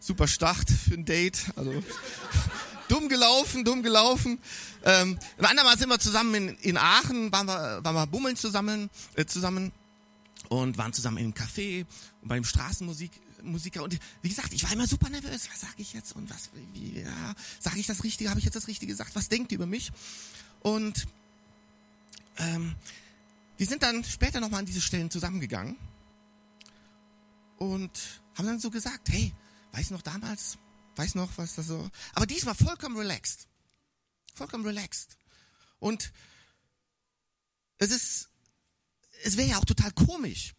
super 0.00 0.26
Start 0.26 0.68
für 0.68 0.94
ein 0.94 1.04
Date. 1.04 1.38
Also 1.54 1.72
dumm 2.88 3.08
gelaufen, 3.08 3.64
dumm 3.64 3.82
gelaufen. 3.82 4.40
Ähm, 4.84 5.18
ein 5.38 5.44
andermal 5.44 5.78
sind 5.78 5.88
wir 5.88 5.98
zusammen 5.98 6.34
in, 6.34 6.48
in 6.58 6.76
Aachen, 6.76 7.30
waren 7.30 7.46
wir, 7.46 7.84
waren 7.84 7.94
wir 7.94 8.06
bummeln 8.06 8.36
zusammen, 8.36 8.90
äh, 9.14 9.26
zusammen 9.26 9.72
und 10.48 10.78
waren 10.78 10.92
zusammen 10.92 11.18
einem 11.18 11.32
Café 11.32 11.84
und 12.22 12.28
beim 12.28 12.44
Straßenmusik 12.44 13.12
Musiker 13.42 13.82
und 13.82 13.98
wie 14.20 14.28
gesagt, 14.28 14.52
ich 14.52 14.62
war 14.64 14.72
immer 14.72 14.86
super 14.86 15.08
nervös. 15.08 15.48
Was 15.50 15.60
sage 15.60 15.74
ich 15.78 15.94
jetzt 15.94 16.14
und 16.14 16.28
was 16.28 16.50
wie 16.74 17.00
ja, 17.00 17.34
sage 17.58 17.78
ich 17.78 17.86
das 17.86 18.04
Richtige? 18.04 18.28
Habe 18.28 18.38
ich 18.38 18.44
jetzt 18.44 18.54
das 18.54 18.68
Richtige 18.68 18.92
gesagt? 18.92 19.14
Was 19.14 19.30
denkt 19.30 19.52
ihr 19.52 19.56
über 19.56 19.66
mich? 19.66 19.92
Und 20.60 21.06
ähm, 22.36 22.74
wir 23.56 23.66
sind 23.66 23.82
dann 23.82 24.04
später 24.04 24.40
nochmal 24.40 24.60
an 24.60 24.66
diese 24.66 24.80
Stellen 24.80 25.10
zusammengegangen 25.10 25.76
und 27.58 27.90
haben 28.36 28.46
dann 28.46 28.60
so 28.60 28.70
gesagt, 28.70 29.08
hey, 29.10 29.32
weiß 29.72 29.90
noch 29.90 30.02
damals, 30.02 30.58
weiß 30.96 31.14
noch, 31.14 31.30
was 31.36 31.54
das 31.54 31.66
so. 31.66 31.90
Aber 32.14 32.26
diesmal 32.26 32.54
vollkommen 32.54 32.96
relaxed. 32.96 33.48
Vollkommen 34.34 34.66
relaxed. 34.66 35.16
Und 35.78 36.12
es 37.78 37.90
ist, 37.90 38.28
es 39.24 39.36
wäre 39.36 39.48
ja 39.48 39.58
auch 39.58 39.64
total 39.64 39.92
komisch, 39.92 40.54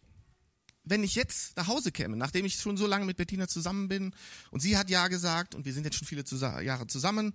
wenn 0.84 1.04
ich 1.04 1.14
jetzt 1.14 1.56
nach 1.56 1.68
Hause 1.68 1.92
käme, 1.92 2.16
nachdem 2.16 2.44
ich 2.44 2.56
schon 2.56 2.76
so 2.76 2.86
lange 2.86 3.04
mit 3.04 3.16
Bettina 3.16 3.46
zusammen 3.46 3.88
bin 3.88 4.14
und 4.50 4.60
sie 4.60 4.76
hat 4.76 4.90
ja 4.90 5.08
gesagt 5.08 5.54
und 5.54 5.64
wir 5.64 5.72
sind 5.72 5.84
jetzt 5.84 5.96
schon 5.96 6.08
viele 6.08 6.24
Jahre 6.62 6.86
zusammen 6.88 7.34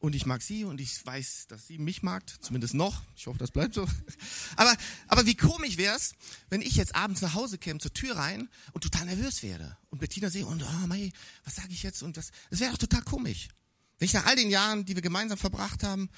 und 0.00 0.14
ich 0.14 0.24
mag 0.24 0.42
sie 0.42 0.64
und 0.64 0.80
ich 0.80 1.04
weiß, 1.04 1.46
dass 1.48 1.66
sie 1.66 1.78
mich 1.78 2.02
mag, 2.02 2.24
zumindest 2.42 2.72
noch. 2.74 3.02
Ich 3.16 3.26
hoffe, 3.26 3.38
das 3.38 3.50
bleibt 3.50 3.74
so. 3.74 3.86
Aber, 4.56 4.74
aber 5.08 5.26
wie 5.26 5.36
komisch 5.36 5.76
wär's, 5.76 6.14
wenn 6.48 6.62
ich 6.62 6.74
jetzt 6.74 6.94
abends 6.94 7.20
nach 7.20 7.34
Hause 7.34 7.58
käme, 7.58 7.78
zur 7.78 7.92
Tür 7.92 8.16
rein 8.16 8.48
und 8.72 8.82
total 8.82 9.06
nervös 9.06 9.42
werde 9.42 9.76
und 9.90 10.00
Bettina 10.00 10.30
sehe 10.30 10.46
und, 10.46 10.62
oh 10.62 10.86
mei, 10.86 11.12
was 11.44 11.56
sage 11.56 11.68
ich 11.70 11.82
jetzt 11.82 12.02
und 12.02 12.16
das, 12.16 12.30
das 12.50 12.60
wäre 12.60 12.72
doch 12.72 12.78
total 12.78 13.02
komisch. 13.02 13.48
Wenn 13.98 14.06
ich 14.06 14.12
nach 14.12 14.26
all 14.26 14.36
den 14.36 14.50
Jahren, 14.50 14.84
die 14.84 14.94
wir 14.94 15.02
gemeinsam 15.02 15.38
verbracht 15.38 15.82
haben, 15.82 16.08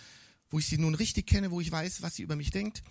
wo 0.51 0.59
ich 0.59 0.67
sie 0.67 0.79
nun 0.79 0.95
richtig 0.95 1.27
kenne, 1.27 1.51
wo 1.51 1.61
ich 1.61 1.71
weiß, 1.71 2.03
was 2.03 2.15
sie 2.15 2.23
über 2.23 2.37
mich 2.37 2.51
denkt, 2.51 2.83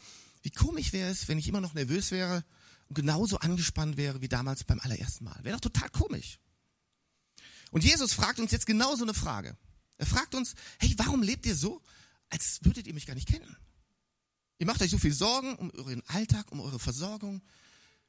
wie 0.43 0.51
komisch 0.51 0.93
wäre 0.93 1.09
es, 1.09 1.27
wenn 1.27 1.39
ich 1.39 1.47
immer 1.47 1.61
noch 1.61 1.73
nervös 1.73 2.11
wäre 2.11 2.43
und 2.89 2.95
genauso 2.95 3.37
angespannt 3.37 3.97
wäre 3.97 4.21
wie 4.21 4.27
damals 4.27 4.63
beim 4.63 4.79
allerersten 4.79 5.23
Mal. 5.23 5.39
Wäre 5.43 5.55
doch 5.57 5.71
total 5.71 5.89
komisch. 5.89 6.39
Und 7.71 7.83
Jesus 7.83 8.13
fragt 8.13 8.39
uns 8.39 8.51
jetzt 8.51 8.65
genau 8.65 8.95
so 8.95 9.03
eine 9.03 9.13
Frage. 9.13 9.55
Er 10.01 10.07
fragt 10.07 10.33
uns, 10.33 10.55
hey, 10.79 10.91
warum 10.97 11.21
lebt 11.21 11.45
ihr 11.45 11.55
so, 11.55 11.79
als 12.29 12.57
würdet 12.63 12.87
ihr 12.87 12.93
mich 12.95 13.05
gar 13.05 13.13
nicht 13.13 13.27
kennen? 13.27 13.55
Ihr 14.57 14.65
macht 14.65 14.81
euch 14.81 14.89
so 14.89 14.97
viel 14.97 15.13
Sorgen 15.13 15.55
um 15.57 15.69
euren 15.75 16.01
Alltag, 16.07 16.51
um 16.51 16.59
eure 16.59 16.79
Versorgung. 16.79 17.43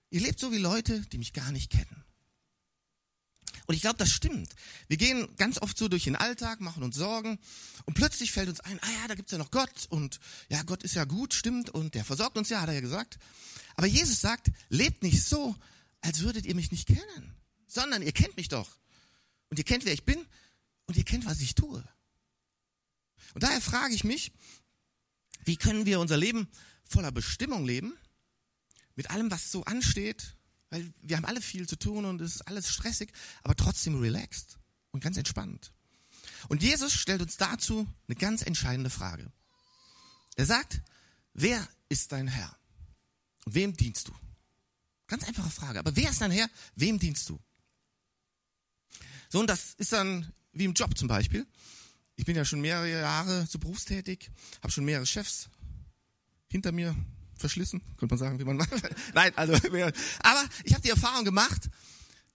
Ihr 0.08 0.22
lebt 0.22 0.40
so 0.40 0.50
wie 0.52 0.56
Leute, 0.56 1.02
die 1.12 1.18
mich 1.18 1.34
gar 1.34 1.52
nicht 1.52 1.70
kennen. 1.70 2.02
Und 3.66 3.75
ich 3.75 3.82
glaube, 3.82 3.99
das 3.99 4.11
stimmt. 4.11 4.54
Wir 4.88 4.96
gehen 4.96 5.28
ganz 5.37 5.61
oft 5.61 5.76
so 5.76 5.87
durch 5.88 6.04
den 6.04 6.16
Alltag, 6.16 6.62
machen 6.62 6.82
uns 6.82 6.96
Sorgen 6.96 7.38
und 7.84 7.92
plötzlich 7.92 8.32
fällt 8.32 8.49
uns 8.49 8.61
ein, 8.61 8.80
ah 8.82 8.90
ja, 9.02 9.08
da 9.08 9.14
gibt's 9.14 9.32
ja 9.32 9.37
noch 9.37 9.50
Gott 9.50 9.87
und 9.90 10.18
ja, 10.49 10.62
Gott 10.62 10.84
ist 10.84 10.94
ja 10.94 11.04
gut, 11.04 11.34
stimmt 11.34 11.68
und 11.68 11.94
der 11.94 12.06
versorgt 12.06 12.38
uns 12.38 12.49
ja, 12.49 12.62
hat 12.62 12.68
er 12.68 12.75
ja 12.75 12.80
gesagt. 12.80 13.18
Aber 13.76 13.87
Jesus 13.87 14.18
sagt, 14.18 14.50
lebt 14.70 15.02
nicht 15.02 15.22
so, 15.22 15.54
als 16.00 16.20
würdet 16.20 16.46
ihr 16.46 16.54
mich 16.54 16.70
nicht 16.70 16.87
kennen, 16.87 17.37
sondern 17.66 18.00
ihr 18.00 18.12
kennt 18.12 18.38
mich 18.38 18.49
doch. 18.49 18.78
Und 19.50 19.58
ihr 19.58 19.64
kennt, 19.64 19.84
wer 19.84 19.92
ich 19.92 20.04
bin 20.04 20.26
und 20.87 20.97
ihr 20.97 21.05
kennt, 21.05 21.27
was 21.27 21.41
ich 21.41 21.55
tue. 21.55 21.85
Und 23.35 23.43
daher 23.43 23.61
frage 23.61 23.95
ich 23.95 24.05
mich, 24.05 24.33
wie 25.45 25.57
können 25.57 25.87
wir 25.87 26.01
unser 26.01 26.17
Leben 26.17 26.49
voller 26.85 27.12
Bestimmung 27.12 27.65
leben, 27.65 27.95
mit 28.95 29.11
allem, 29.11 29.31
was 29.31 29.51
so 29.51 29.65
ansteht, 29.65 30.37
weil 30.71 30.93
wir 31.01 31.17
haben 31.17 31.25
alle 31.25 31.41
viel 31.41 31.69
zu 31.69 31.77
tun 31.77 32.05
und 32.05 32.21
es 32.21 32.37
ist 32.37 32.43
alles 32.43 32.71
stressig, 32.71 33.12
aber 33.43 33.57
trotzdem 33.57 33.99
relaxed 34.01 34.59
und 34.91 35.03
ganz 35.03 35.17
entspannt. 35.17 35.73
Und 36.49 36.62
Jesus 36.62 36.93
stellt 36.93 37.23
uns 37.23 37.37
dazu 37.37 37.87
eine 38.09 38.17
ganz 38.17 38.43
entscheidende 38.43 38.91
Frage. 38.91 39.33
Er 40.37 40.47
sagt, 40.47 40.83
wer 41.35 41.67
ist 41.89 42.12
dein 42.12 42.29
Herr? 42.29 42.57
Und 43.45 43.55
wem 43.55 43.77
dienst 43.77 44.09
du? 44.09 44.15
Ganz 45.07 45.25
einfache 45.25 45.51
Frage. 45.51 45.79
Aber 45.79 45.95
wer 45.97 46.11
ist 46.11 46.21
dein 46.21 46.31
Herr? 46.31 46.49
Wem 46.75 46.99
dienst 46.99 47.29
du? 47.29 47.39
So, 49.29 49.41
und 49.41 49.47
das 49.47 49.75
ist 49.75 49.93
dann 49.93 50.33
wie 50.52 50.64
im 50.64 50.75
Job 50.75 50.97
zum 50.97 51.09
Beispiel. 51.09 51.47
Ich 52.16 52.25
bin 52.25 52.37
ja 52.37 52.44
schon 52.44 52.61
mehrere 52.61 52.90
Jahre 52.90 53.47
so 53.47 53.59
berufstätig, 53.59 54.30
habe 54.61 54.73
schon 54.73 54.85
mehrere 54.85 55.06
Chefs 55.06 55.49
hinter 56.49 56.73
mir 56.73 56.94
verschlissen, 57.37 57.80
könnte 57.99 58.14
man 58.14 58.18
sagen, 58.18 58.38
wie 58.38 58.44
man 58.44 58.56
macht. 58.59 58.71
Nein, 59.14 59.32
also, 59.37 59.54
aber 59.54 60.44
ich 60.64 60.75
habe 60.75 60.82
die 60.82 60.90
Erfahrung 60.90 61.25
gemacht, 61.25 61.68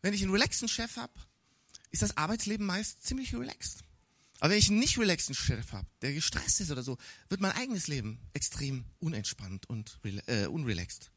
wenn 0.02 0.14
ich 0.14 0.22
einen 0.22 0.32
relaxten 0.32 0.68
Chef 0.68 0.98
habe, 0.98 1.14
ist 1.92 2.02
das 2.02 2.18
Arbeitsleben 2.18 2.66
meist 2.66 3.04
ziemlich 3.04 3.34
relaxed. 3.34 3.84
Aber 4.40 4.52
wenn 4.52 4.60
ich 4.60 4.70
einen 4.70 4.80
nicht 4.80 5.00
relaxten 5.00 5.34
Chef 5.34 5.72
habe, 5.72 5.88
der 6.02 6.14
gestresst 6.14 6.62
ist 6.62 6.70
oder 6.70 6.84
so, 6.84 6.98
wird 7.30 7.42
mein 7.42 7.54
eigenes 7.54 7.88
Leben 7.88 8.20
extrem 8.34 8.86
unentspannt 9.00 9.68
und 9.68 10.00
äh, 10.28 10.46
unrelaxed. 10.46 11.12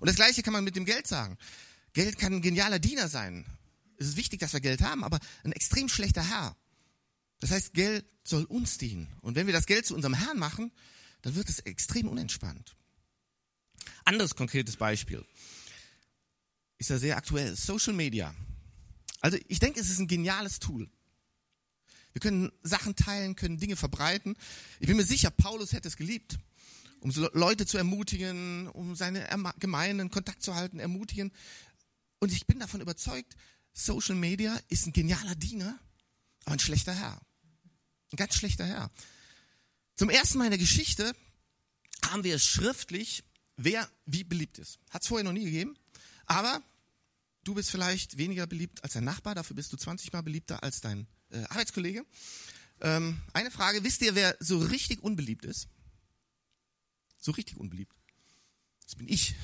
Und 0.00 0.08
das 0.08 0.16
Gleiche 0.16 0.42
kann 0.42 0.52
man 0.52 0.64
mit 0.64 0.74
dem 0.74 0.84
Geld 0.84 1.06
sagen. 1.06 1.38
Geld 1.92 2.18
kann 2.18 2.32
ein 2.32 2.42
genialer 2.42 2.78
Diener 2.78 3.08
sein, 3.08 3.46
es 3.98 4.08
ist 4.08 4.16
wichtig, 4.16 4.40
dass 4.40 4.52
wir 4.52 4.60
Geld 4.60 4.82
haben, 4.82 5.04
aber 5.04 5.18
ein 5.44 5.52
extrem 5.52 5.88
schlechter 5.88 6.22
Herr. 6.28 6.56
Das 7.40 7.50
heißt, 7.50 7.74
Geld 7.74 8.04
soll 8.24 8.44
uns 8.44 8.78
dienen. 8.78 9.08
Und 9.20 9.36
wenn 9.36 9.46
wir 9.46 9.52
das 9.52 9.66
Geld 9.66 9.86
zu 9.86 9.94
unserem 9.94 10.14
Herrn 10.14 10.38
machen, 10.38 10.72
dann 11.22 11.34
wird 11.34 11.48
es 11.48 11.60
extrem 11.60 12.08
unentspannt. 12.08 12.76
Anderes 14.04 14.34
konkretes 14.34 14.76
Beispiel 14.76 15.24
ist 16.78 16.90
ja 16.90 16.98
sehr 16.98 17.16
aktuell. 17.16 17.56
Social 17.56 17.94
Media. 17.94 18.34
Also 19.20 19.38
ich 19.48 19.58
denke, 19.58 19.80
es 19.80 19.90
ist 19.90 19.98
ein 19.98 20.08
geniales 20.08 20.58
Tool. 20.58 20.88
Wir 22.12 22.20
können 22.20 22.50
Sachen 22.62 22.96
teilen, 22.96 23.36
können 23.36 23.58
Dinge 23.58 23.76
verbreiten. 23.76 24.36
Ich 24.80 24.86
bin 24.86 24.96
mir 24.96 25.04
sicher, 25.04 25.30
Paulus 25.30 25.72
hätte 25.72 25.88
es 25.88 25.96
geliebt, 25.96 26.38
um 27.00 27.10
Leute 27.32 27.66
zu 27.66 27.76
ermutigen, 27.76 28.68
um 28.68 28.96
seine 28.96 29.28
Gemeinden 29.58 30.00
in 30.00 30.10
Kontakt 30.10 30.42
zu 30.42 30.54
halten, 30.54 30.78
ermutigen. 30.78 31.32
Und 32.18 32.32
ich 32.32 32.46
bin 32.46 32.58
davon 32.58 32.80
überzeugt, 32.80 33.36
Social 33.78 34.14
Media 34.14 34.58
ist 34.68 34.86
ein 34.86 34.92
genialer 34.92 35.34
Diener, 35.34 35.78
aber 36.44 36.54
ein 36.54 36.58
schlechter 36.58 36.94
Herr. 36.94 37.20
Ein 38.10 38.16
ganz 38.16 38.34
schlechter 38.34 38.64
Herr. 38.64 38.90
Zum 39.96 40.08
ersten 40.08 40.38
Mal 40.38 40.44
in 40.44 40.52
der 40.52 40.58
Geschichte 40.58 41.14
haben 42.06 42.24
wir 42.24 42.38
schriftlich, 42.38 43.22
wer 43.56 43.88
wie 44.06 44.24
beliebt 44.24 44.58
ist. 44.58 44.78
Hat 44.90 45.02
es 45.02 45.08
vorher 45.08 45.24
noch 45.24 45.32
nie 45.32 45.44
gegeben. 45.44 45.76
Aber 46.24 46.62
du 47.44 47.54
bist 47.54 47.70
vielleicht 47.70 48.16
weniger 48.16 48.46
beliebt 48.46 48.82
als 48.82 48.94
dein 48.94 49.04
Nachbar, 49.04 49.34
dafür 49.34 49.56
bist 49.56 49.72
du 49.74 49.76
20 49.76 50.10
Mal 50.10 50.22
beliebter 50.22 50.62
als 50.62 50.80
dein 50.80 51.06
äh, 51.30 51.42
Arbeitskollege. 51.44 52.06
Ähm, 52.80 53.20
eine 53.34 53.50
Frage, 53.50 53.84
wisst 53.84 54.00
ihr, 54.00 54.14
wer 54.14 54.36
so 54.40 54.58
richtig 54.58 55.02
unbeliebt 55.02 55.44
ist? 55.44 55.68
So 57.18 57.32
richtig 57.32 57.58
unbeliebt. 57.58 57.94
Das 58.84 58.94
bin 58.94 59.06
ich. 59.06 59.34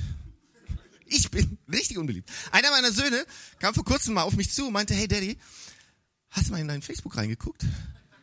Ich 1.12 1.30
bin 1.30 1.58
richtig 1.70 1.98
unbeliebt. 1.98 2.30
Einer 2.50 2.70
meiner 2.70 2.90
Söhne 2.90 3.26
kam 3.58 3.74
vor 3.74 3.84
kurzem 3.84 4.14
mal 4.14 4.22
auf 4.22 4.34
mich 4.34 4.50
zu 4.50 4.66
und 4.66 4.72
meinte, 4.72 4.94
hey 4.94 5.06
Daddy, 5.06 5.36
hast 6.30 6.48
du 6.48 6.52
mal 6.52 6.60
in 6.60 6.68
dein 6.68 6.82
Facebook 6.82 7.16
reingeguckt? 7.16 7.64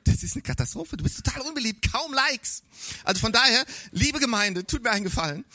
Das 0.06 0.24
ist 0.24 0.34
eine 0.34 0.42
Katastrophe. 0.42 0.98
Du 0.98 1.04
bist 1.04 1.24
total 1.24 1.42
unbeliebt, 1.42 1.92
kaum 1.92 2.14
Likes. 2.14 2.64
Also 3.04 3.22
von 3.22 3.32
daher, 3.32 3.64
liebe 3.92 4.20
Gemeinde, 4.20 4.66
tut 4.66 4.84
mir 4.84 4.90
einen 4.90 5.04
Gefallen. 5.04 5.46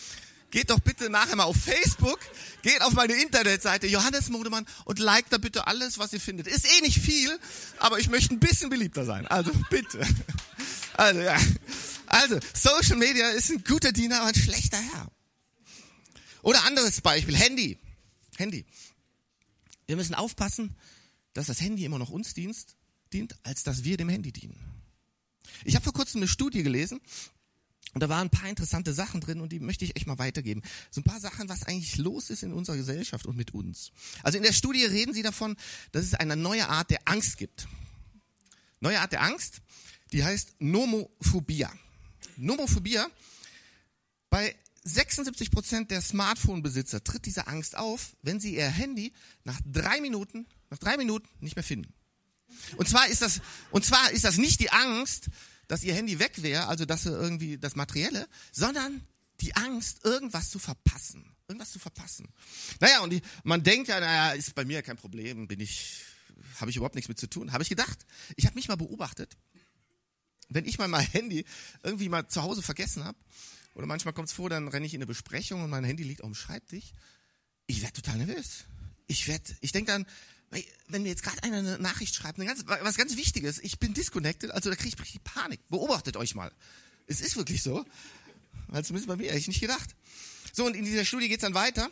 Geht 0.53 0.71
doch 0.71 0.79
bitte 0.79 1.11
nachher 1.11 1.35
mal 1.35 1.45
auf 1.45 1.57
Facebook, 1.57 2.21
geht 2.62 2.81
auf 2.83 2.93
meine 2.93 3.14
Internetseite 3.14 3.88
Johannes 3.88 4.29
Modemann 4.29 4.64
und 4.85 5.00
liked 5.00 5.33
da 5.33 5.38
bitte 5.38 5.67
alles, 5.67 5.99
was 5.99 6.12
ihr 6.12 6.21
findet. 6.21 6.47
Ist 6.47 6.64
eh 6.64 6.81
nicht 6.83 7.00
viel, 7.00 7.37
aber 7.81 7.99
ich 7.99 8.09
möchte 8.09 8.33
ein 8.33 8.38
bisschen 8.38 8.71
beliebter 8.71 9.05
sein. 9.05 9.26
Also 9.26 9.50
bitte. 9.71 10.07
Also 10.97 11.23
ja. 11.23 11.37
Also, 12.07 12.38
Social 12.55 12.97
Media 12.97 13.31
ist 13.31 13.50
ein 13.50 13.64
guter 13.64 13.91
Diener, 13.91 14.21
aber 14.21 14.29
ein 14.29 14.35
schlechter 14.37 14.76
Herr. 14.76 15.09
Oder 16.45 16.63
anderes 16.65 17.01
Beispiel, 17.01 17.37
Handy. 17.37 17.79
Handy. 18.37 18.67
Wir 19.87 19.97
müssen 19.97 20.15
aufpassen, 20.15 20.77
dass 21.33 21.47
das 21.47 21.61
Handy 21.63 21.87
immer 21.87 21.99
noch 21.99 22.11
uns 22.11 22.35
dient, 22.35 22.57
dient 23.15 23.35
als 23.45 23.63
dass 23.63 23.83
wir 23.83 23.97
dem 23.97 24.11
Handy 24.11 24.31
dienen. 24.31 24.59
Ich 25.65 25.75
habe 25.75 25.85
vor 25.85 25.95
kurzem 25.95 26.19
eine 26.21 26.29
Studie 26.29 26.63
gelesen 26.63 27.01
und 27.95 28.03
da 28.03 28.11
waren 28.11 28.27
ein 28.27 28.31
paar 28.31 28.51
interessante 28.51 28.93
Sachen 28.93 29.23
drin 29.23 29.41
und 29.41 29.53
die 29.53 29.59
möchte 29.59 29.87
ich 29.87 29.97
echt 29.97 30.07
mal 30.07 30.19
weitergeben. 30.19 30.61
So 30.91 31.01
ein 31.01 31.05
paar 31.05 31.19
Sachen, 31.19 31.49
was 31.49 31.63
eigentlich 31.63 31.97
los 31.97 32.29
ist 32.29 32.43
in 32.43 32.53
unserer 32.53 32.77
Gesellschaft 32.77 33.25
und 33.25 33.37
mit 33.37 33.55
uns. 33.55 33.91
Also 34.23 34.37
in 34.37 34.45
der 34.45 34.53
Studie 34.53 34.85
reden 34.85 35.15
sie 35.15 35.23
davon, 35.23 35.57
dass 35.93 36.05
es 36.05 36.13
eine 36.13 36.37
neue 36.37 36.69
Art 36.69 36.91
der 36.91 37.01
Angst 37.07 37.39
gibt. 37.39 37.67
Neue 38.81 39.01
Art 39.01 39.13
der 39.13 39.23
Angst, 39.23 39.63
die 40.13 40.23
heißt 40.23 40.57
Nomophobia. 40.59 41.73
Nomophobia. 42.37 43.09
Bei 44.29 44.55
76 44.85 45.50
Prozent 45.50 45.91
der 45.91 46.03
Smartphone-Besitzer 46.03 47.03
tritt 47.03 47.25
diese 47.26 47.47
Angst 47.47 47.76
auf, 47.76 48.17
wenn 48.23 48.38
sie 48.38 48.55
ihr 48.55 48.69
Handy 48.69 49.12
nach 49.45 49.59
drei 49.64 50.00
Minuten, 50.00 50.47
nach 50.71 50.79
drei 50.79 50.97
Minuten 50.97 51.29
nicht 51.41 51.57
mehr 51.57 51.64
finden. 51.64 51.93
Und 52.76 52.88
zwar 52.88 53.09
ist 53.09 53.23
das, 53.23 53.41
und 53.71 53.85
zwar 53.85 54.11
ist 54.12 54.25
das 54.25 54.37
nicht 54.37 54.61
die 54.61 54.71
Angst, 54.71 55.29
dass 55.69 55.83
ihr 55.83 55.95
Handy 55.95 56.19
weg 56.19 56.43
wäre, 56.43 56.67
also 56.69 56.85
dass 56.85 57.07
irgendwie 57.07 57.57
das 57.59 57.76
Materielle, 57.76 58.29
sondern 58.53 59.07
die 59.41 59.57
Angst, 59.57 60.05
irgendwas 60.05 60.50
zu 60.50 60.59
verpassen. 60.59 61.25
Irgendwas 61.49 61.73
zu 61.73 61.79
verpassen. 61.79 62.29
Naja, 62.81 63.00
und 63.00 63.11
die, 63.11 63.23
man 63.43 63.62
denkt 63.62 63.88
ja, 63.88 64.00
naja, 64.00 64.33
ist 64.33 64.55
bei 64.55 64.64
mir 64.64 64.83
kein 64.83 64.97
Problem, 64.97 65.47
bin 65.47 65.61
ich, 65.61 66.03
habe 66.57 66.71
ich 66.71 66.76
überhaupt 66.76 66.95
nichts 66.95 67.09
mit 67.09 67.19
zu 67.19 67.29
tun. 67.29 67.53
Habe 67.53 67.62
ich 67.62 67.69
gedacht. 67.69 68.07
Ich 68.37 68.47
habe 68.47 68.55
mich 68.55 68.69
mal 68.69 68.76
beobachtet, 68.76 69.37
wenn 70.49 70.64
ich 70.64 70.79
mal 70.79 70.88
mein 70.88 71.07
Handy 71.07 71.45
irgendwie 71.83 72.09
mal 72.09 72.29
zu 72.29 72.43
Hause 72.43 72.62
vergessen 72.62 73.05
habe, 73.05 73.19
oder 73.75 73.87
manchmal 73.87 74.14
kommt 74.14 74.28
es 74.28 74.35
vor, 74.35 74.50
dann 74.50 74.69
renne 74.69 74.87
ich 74.87 74.95
in 74.95 74.99
eine 74.99 75.07
Besprechung 75.07 75.62
und 75.62 75.71
mein 75.71 75.85
Handy 75.85 76.02
liegt 76.02 76.23
auf 76.23 76.31
dem 76.31 76.35
Schreibtisch. 76.35 76.93
Ich 77.66 77.83
werde 77.83 77.95
total 77.95 78.19
nervös. 78.19 78.64
Ich 79.07 79.28
werde, 79.28 79.45
ich 79.61 79.73
denke 79.73 79.93
dann, 79.93 80.07
wenn 80.88 81.02
mir 81.02 81.09
jetzt 81.09 81.23
gerade 81.23 81.43
einer 81.43 81.59
eine 81.59 81.78
Nachricht 81.78 82.14
schreibt, 82.14 82.38
eine 82.38 82.47
ganz, 82.47 82.64
was 82.66 82.97
ganz 82.97 83.16
Wichtiges, 83.16 83.59
ich 83.59 83.78
bin 83.78 83.95
disconnected, 83.95 84.50
also 84.52 84.71
da 84.71 84.76
kriege 84.76 84.97
ich 85.02 85.25
Panik. 85.25 85.61
Beobachtet 85.69 86.16
euch 86.16 86.35
mal. 86.35 86.52
Es 87.07 87.21
ist 87.21 87.37
wirklich 87.37 87.62
so. 87.62 87.85
Also 88.69 88.88
zumindest 88.88 89.09
bei 89.09 89.16
mir, 89.16 89.28
hätte 89.28 89.38
ich 89.38 89.49
nicht 89.49 89.61
gedacht. 89.61 89.95
So, 90.52 90.64
und 90.66 90.75
in 90.75 90.85
dieser 90.85 91.04
Studie 91.04 91.28
geht's 91.28 91.43
dann 91.43 91.54
weiter. 91.54 91.90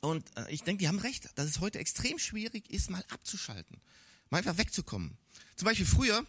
Und 0.00 0.24
äh, 0.36 0.52
ich 0.52 0.62
denke, 0.62 0.80
die 0.80 0.88
haben 0.88 0.98
recht, 0.98 1.30
dass 1.36 1.46
es 1.46 1.60
heute 1.60 1.78
extrem 1.78 2.18
schwierig 2.18 2.70
ist, 2.70 2.90
mal 2.90 3.04
abzuschalten. 3.08 3.80
Mal 4.30 4.38
einfach 4.38 4.58
wegzukommen. 4.58 5.16
Zum 5.56 5.66
Beispiel 5.66 5.86
früher 5.86 6.26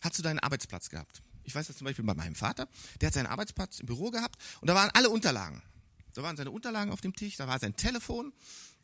hast 0.00 0.18
du 0.18 0.22
deinen 0.22 0.38
Arbeitsplatz 0.38 0.88
gehabt. 0.88 1.22
Ich 1.48 1.54
weiß 1.54 1.66
das 1.66 1.78
zum 1.78 1.86
Beispiel 1.86 2.04
bei 2.04 2.12
meinem 2.12 2.34
Vater. 2.34 2.68
Der 3.00 3.06
hat 3.06 3.14
seinen 3.14 3.26
Arbeitsplatz 3.26 3.80
im 3.80 3.86
Büro 3.86 4.10
gehabt 4.10 4.36
und 4.60 4.68
da 4.68 4.74
waren 4.74 4.90
alle 4.92 5.08
Unterlagen. 5.08 5.62
Da 6.12 6.22
waren 6.22 6.36
seine 6.36 6.50
Unterlagen 6.50 6.92
auf 6.92 7.00
dem 7.00 7.16
Tisch, 7.16 7.36
da 7.36 7.48
war 7.48 7.58
sein 7.58 7.74
Telefon, 7.74 8.34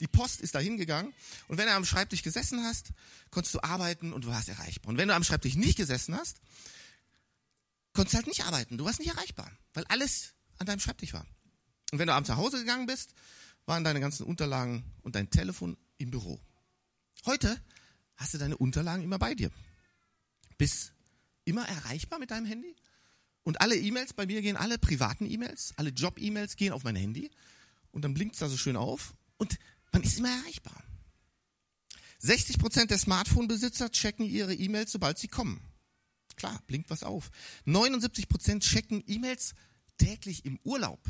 die 0.00 0.06
Post 0.06 0.40
ist 0.40 0.54
da 0.54 0.61
hingegangen 0.61 1.12
und 1.49 1.59
wenn 1.59 1.66
du 1.66 1.75
am 1.75 1.85
Schreibtisch 1.85 2.23
gesessen 2.23 2.64
hast, 2.64 2.92
konntest 3.30 3.54
du 3.54 3.62
arbeiten 3.62 4.14
und 4.14 4.25
du 4.25 4.28
warst 4.28 4.49
erreichbar. 4.49 4.88
Und 4.88 4.97
wenn 4.97 5.09
du 5.09 5.14
am 5.14 5.25
Schreibtisch 5.25 5.56
nicht 5.56 5.76
gesessen 5.76 6.16
hast, 6.16 6.38
konntest 7.92 8.14
du 8.14 8.16
halt 8.16 8.28
nicht 8.28 8.44
arbeiten, 8.44 8.78
du 8.78 8.87
warst 8.87 8.99
nicht 8.99 9.11
erreichbar, 9.11 9.50
weil 9.75 9.85
alles 9.88 10.33
an 10.56 10.66
deinem 10.66 10.80
Schreibtisch 10.80 11.12
war. 11.12 11.26
Und 11.92 11.99
wenn 11.99 12.06
du 12.06 12.14
abends 12.14 12.30
nach 12.30 12.38
Hause 12.38 12.59
gegangen 12.59 12.87
bist, 12.87 13.14
waren 13.66 13.85
deine 13.85 14.00
ganzen 14.00 14.25
Unterlagen 14.25 14.85
und 15.02 15.16
dein 15.16 15.28
Telefon 15.28 15.76
im 15.99 16.11
Büro. 16.11 16.40
Heute 17.26 17.61
hast 18.16 18.33
du 18.33 18.38
deine 18.38 18.56
Unterlagen 18.56 19.02
immer 19.02 19.18
bei 19.18 19.35
dir. 19.35 19.50
Bist 20.56 20.94
immer 21.45 21.67
erreichbar 21.69 22.19
mit 22.19 22.31
deinem 22.31 22.47
Handy. 22.47 22.75
Und 23.43 23.61
alle 23.61 23.77
E-Mails, 23.77 24.15
bei 24.15 24.27
mir 24.27 24.41
gehen 24.43 24.57
alle 24.57 24.79
privaten 24.79 25.31
E-Mails, 25.31 25.75
alle 25.77 25.91
Job-E-Mails 25.91 26.57
gehen 26.57 26.73
auf 26.73 26.85
mein 26.85 26.97
Handy. 26.97 27.31
Und 27.93 28.03
dann 28.03 28.15
blinkt 28.15 28.35
es 28.35 28.41
da 28.41 28.49
so 28.49 28.57
schön 28.57 28.77
auf. 28.77 29.15
Und 29.37 29.59
man 29.93 30.03
ist 30.03 30.19
immer 30.19 30.31
erreichbar. 30.31 30.83
60 32.19 32.59
Prozent 32.59 32.91
der 32.91 32.99
Smartphone-Besitzer 32.99 33.91
checken 33.91 34.25
ihre 34.25 34.55
E-Mails, 34.55 34.93
sobald 34.93 35.19
sie 35.19 35.29
kommen. 35.29 35.61
Klar, 36.37 36.59
blinkt 36.67 36.91
was 36.91 37.03
auf. 37.03 37.31
79 37.67 38.29
Prozent 38.29 38.65
checken 38.65 39.05
E-Mails 39.07 39.55
täglich 39.99 40.45
im 40.45 40.59
Urlaub. 40.65 41.01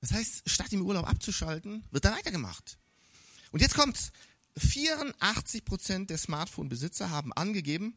Das 0.00 0.12
heißt, 0.12 0.48
statt 0.48 0.72
im 0.72 0.82
Urlaub 0.82 1.08
abzuschalten, 1.08 1.84
wird 1.90 2.04
da 2.04 2.12
weitergemacht. 2.12 2.78
Und 3.50 3.60
jetzt 3.60 3.74
kommt's. 3.74 4.12
84 4.56 5.64
Prozent 5.64 6.10
der 6.10 6.18
Smartphone-Besitzer 6.18 7.10
haben 7.10 7.32
angegeben, 7.32 7.96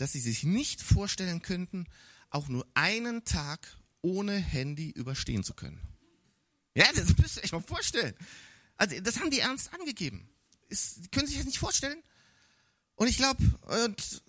dass 0.00 0.12
sie 0.12 0.20
sich 0.20 0.44
nicht 0.44 0.80
vorstellen 0.80 1.42
könnten, 1.42 1.86
auch 2.30 2.48
nur 2.48 2.66
einen 2.74 3.24
Tag 3.24 3.76
ohne 4.02 4.36
Handy 4.36 4.90
überstehen 4.90 5.44
zu 5.44 5.54
können. 5.54 5.80
Ja, 6.74 6.86
das 6.94 7.16
müsst 7.18 7.36
ihr 7.36 7.44
euch 7.44 7.52
mal 7.52 7.60
vorstellen. 7.60 8.14
Also, 8.76 8.98
das 9.00 9.20
haben 9.20 9.30
die 9.30 9.40
ernst 9.40 9.74
angegeben. 9.74 10.28
Ist, 10.68 11.12
können 11.12 11.26
sich 11.26 11.36
das 11.36 11.46
nicht 11.46 11.58
vorstellen. 11.58 12.02
Und 12.94 13.08
ich 13.08 13.16
glaube, 13.16 13.42
und, 13.84 14.22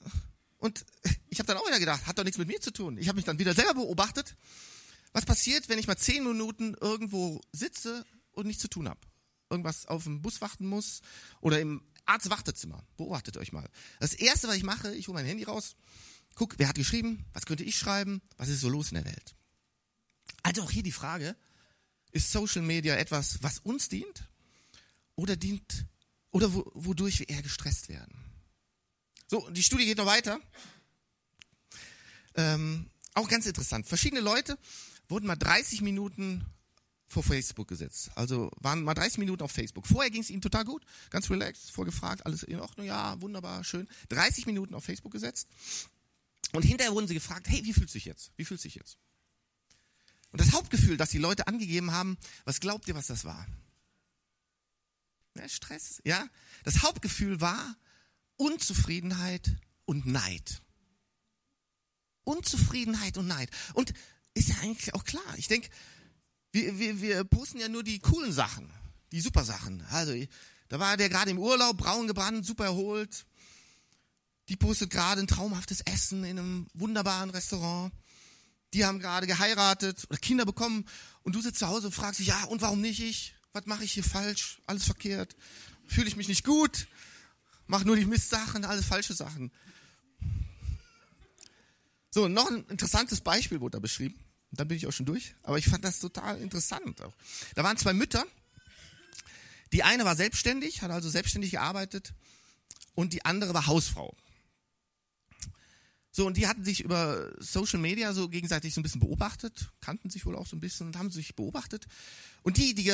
und 0.57 0.85
ich 1.29 1.39
habe 1.39 1.47
dann 1.47 1.57
auch 1.57 1.67
wieder 1.67 1.79
gedacht, 1.79 2.05
hat 2.05 2.17
doch 2.17 2.23
nichts 2.23 2.37
mit 2.37 2.47
mir 2.47 2.59
zu 2.59 2.71
tun. 2.71 2.97
Ich 2.97 3.07
habe 3.07 3.15
mich 3.15 3.25
dann 3.25 3.39
wieder 3.39 3.53
selber 3.53 3.75
beobachtet. 3.75 4.35
Was 5.13 5.25
passiert, 5.25 5.69
wenn 5.69 5.79
ich 5.79 5.87
mal 5.87 5.97
zehn 5.97 6.23
Minuten 6.23 6.73
irgendwo 6.79 7.41
sitze 7.51 8.05
und 8.31 8.47
nichts 8.47 8.61
zu 8.61 8.67
tun 8.67 8.89
habe? 8.89 8.99
Irgendwas 9.49 9.85
auf 9.85 10.03
dem 10.05 10.21
Bus 10.21 10.41
warten 10.41 10.65
muss 10.65 11.01
oder 11.41 11.59
im 11.59 11.81
Arztwartezimmer. 12.05 12.83
Beobachtet 12.97 13.37
euch 13.37 13.51
mal. 13.51 13.69
Das 13.99 14.13
erste, 14.13 14.47
was 14.47 14.55
ich 14.55 14.63
mache, 14.63 14.93
ich 14.95 15.07
hole 15.07 15.15
mein 15.15 15.25
Handy 15.25 15.43
raus, 15.43 15.75
guck, 16.35 16.57
wer 16.57 16.67
hat 16.67 16.75
geschrieben, 16.75 17.25
was 17.33 17.45
könnte 17.45 17.63
ich 17.63 17.77
schreiben, 17.77 18.21
was 18.37 18.49
ist 18.49 18.61
so 18.61 18.69
los 18.69 18.89
in 18.89 18.95
der 18.95 19.05
Welt. 19.05 19.35
Also 20.43 20.63
auch 20.63 20.71
hier 20.71 20.83
die 20.83 20.91
Frage, 20.91 21.35
ist 22.11 22.31
Social 22.31 22.61
Media 22.61 22.95
etwas, 22.95 23.41
was 23.41 23.59
uns 23.59 23.89
dient 23.89 24.27
oder 25.15 25.35
dient 25.35 25.85
oder 26.31 26.53
wo, 26.53 26.69
wodurch 26.73 27.19
wir 27.19 27.29
eher 27.29 27.41
gestresst 27.41 27.89
werden? 27.89 28.13
So, 29.27 29.49
die 29.49 29.63
Studie 29.63 29.85
geht 29.85 29.97
noch 29.97 30.05
weiter. 30.05 30.39
Ähm, 32.35 32.89
auch 33.13 33.29
ganz 33.29 33.45
interessant. 33.45 33.87
Verschiedene 33.87 34.21
Leute 34.21 34.57
wurden 35.07 35.27
mal 35.27 35.35
30 35.35 35.81
Minuten 35.81 36.45
vor 37.11 37.23
Facebook 37.23 37.67
gesetzt. 37.67 38.09
Also 38.15 38.49
waren 38.61 38.83
mal 38.83 38.93
30 38.93 39.17
Minuten 39.17 39.43
auf 39.43 39.51
Facebook. 39.51 39.85
Vorher 39.85 40.09
ging 40.09 40.21
es 40.21 40.29
ihnen 40.29 40.41
total 40.41 40.63
gut, 40.63 40.83
ganz 41.09 41.29
relaxed, 41.29 41.71
vorgefragt, 41.71 42.25
alles 42.25 42.43
in 42.43 42.59
Ordnung, 42.59 42.87
ja, 42.87 43.19
wunderbar, 43.21 43.63
schön. 43.63 43.87
30 44.09 44.45
Minuten 44.45 44.73
auf 44.73 44.85
Facebook 44.85 45.11
gesetzt. 45.11 45.49
Und 46.53 46.63
hinterher 46.63 46.93
wurden 46.93 47.07
sie 47.07 47.13
gefragt, 47.13 47.47
hey, 47.49 47.63
wie 47.63 47.73
fühlst 47.73 47.93
du 47.93 47.97
dich 47.97 48.05
jetzt? 48.05 48.31
Wie 48.37 48.45
fühlst 48.45 48.63
du 48.63 48.67
dich 48.69 48.75
jetzt? 48.75 48.97
Und 50.31 50.39
das 50.39 50.53
Hauptgefühl, 50.53 50.95
das 50.95 51.09
die 51.09 51.17
Leute 51.17 51.47
angegeben 51.47 51.91
haben, 51.91 52.17
was 52.45 52.61
glaubt 52.61 52.87
ihr, 52.87 52.95
was 52.95 53.07
das 53.07 53.25
war? 53.25 53.45
Ja, 55.35 55.47
Stress, 55.49 56.01
ja. 56.05 56.25
Das 56.63 56.81
Hauptgefühl 56.83 57.41
war 57.41 57.75
Unzufriedenheit 58.37 59.57
und 59.85 60.05
Neid. 60.05 60.61
Unzufriedenheit 62.23 63.17
und 63.17 63.27
Neid. 63.27 63.49
Und 63.73 63.93
ist 64.33 64.49
ja 64.49 64.55
eigentlich 64.61 64.93
auch 64.93 65.03
klar. 65.03 65.37
Ich 65.37 65.49
denke, 65.49 65.69
wir, 66.51 66.79
wir, 66.79 67.01
wir 67.01 67.23
posten 67.23 67.59
ja 67.59 67.69
nur 67.69 67.83
die 67.83 67.99
coolen 67.99 68.31
Sachen, 68.31 68.69
die 69.11 69.21
super 69.21 69.43
Sachen. 69.43 69.81
Also, 69.89 70.13
da 70.69 70.79
war 70.79 70.97
der 70.97 71.09
gerade 71.09 71.31
im 71.31 71.39
Urlaub, 71.39 71.77
braun 71.77 72.07
gebrannt, 72.07 72.45
super 72.45 72.65
erholt. 72.65 73.25
Die 74.49 74.55
postet 74.55 74.89
gerade 74.89 75.21
ein 75.21 75.27
traumhaftes 75.27 75.81
Essen 75.81 76.23
in 76.23 76.39
einem 76.39 76.67
wunderbaren 76.73 77.29
Restaurant. 77.29 77.93
Die 78.73 78.85
haben 78.85 78.99
gerade 78.99 79.27
geheiratet 79.27 80.05
oder 80.09 80.17
Kinder 80.17 80.45
bekommen 80.45 80.85
und 81.23 81.35
du 81.35 81.41
sitzt 81.41 81.59
zu 81.59 81.67
Hause 81.67 81.87
und 81.87 81.93
fragst 81.93 82.19
dich, 82.19 82.27
ja, 82.27 82.43
und 82.45 82.61
warum 82.61 82.81
nicht 82.81 83.01
ich? 83.01 83.33
Was 83.53 83.65
mache 83.65 83.83
ich 83.83 83.91
hier 83.91 84.03
falsch? 84.03 84.61
Alles 84.65 84.85
verkehrt? 84.85 85.35
Fühle 85.87 86.07
ich 86.07 86.15
mich 86.15 86.29
nicht 86.29 86.45
gut? 86.45 86.87
Mach 87.67 87.83
nur 87.83 87.95
die 87.95 88.05
Mistsachen, 88.05 88.65
alles 88.65 88.85
falsche 88.85 89.13
Sachen. 89.13 89.51
So, 92.09 92.27
noch 92.27 92.49
ein 92.49 92.65
interessantes 92.67 93.21
Beispiel 93.21 93.61
wurde 93.61 93.77
da 93.77 93.79
beschrieben. 93.79 94.19
Und 94.51 94.59
dann 94.59 94.67
bin 94.67 94.77
ich 94.77 94.85
auch 94.87 94.91
schon 94.91 95.05
durch. 95.05 95.33
Aber 95.43 95.57
ich 95.57 95.67
fand 95.67 95.83
das 95.83 95.99
total 95.99 96.39
interessant. 96.41 97.01
Auch. 97.01 97.13
Da 97.55 97.63
waren 97.63 97.77
zwei 97.77 97.93
Mütter. 97.93 98.25
Die 99.71 99.83
eine 99.83 100.03
war 100.03 100.15
selbstständig, 100.15 100.81
hat 100.81 100.91
also 100.91 101.09
selbstständig 101.09 101.51
gearbeitet. 101.51 102.13
Und 102.93 103.13
die 103.13 103.23
andere 103.23 103.53
war 103.53 103.67
Hausfrau. 103.67 104.15
So, 106.11 106.27
und 106.27 106.35
die 106.35 106.47
hatten 106.47 106.65
sich 106.65 106.81
über 106.81 107.31
Social 107.39 107.79
Media 107.79 108.13
so 108.13 108.27
gegenseitig 108.27 108.73
so 108.73 108.81
ein 108.81 108.83
bisschen 108.83 108.99
beobachtet, 108.99 109.69
kannten 109.79 110.09
sich 110.09 110.25
wohl 110.25 110.35
auch 110.35 110.45
so 110.45 110.57
ein 110.57 110.59
bisschen 110.59 110.87
und 110.87 110.97
haben 110.97 111.09
sich 111.09 111.35
beobachtet. 111.35 111.87
Und 112.43 112.57
die, 112.57 112.75
die, 112.75 112.91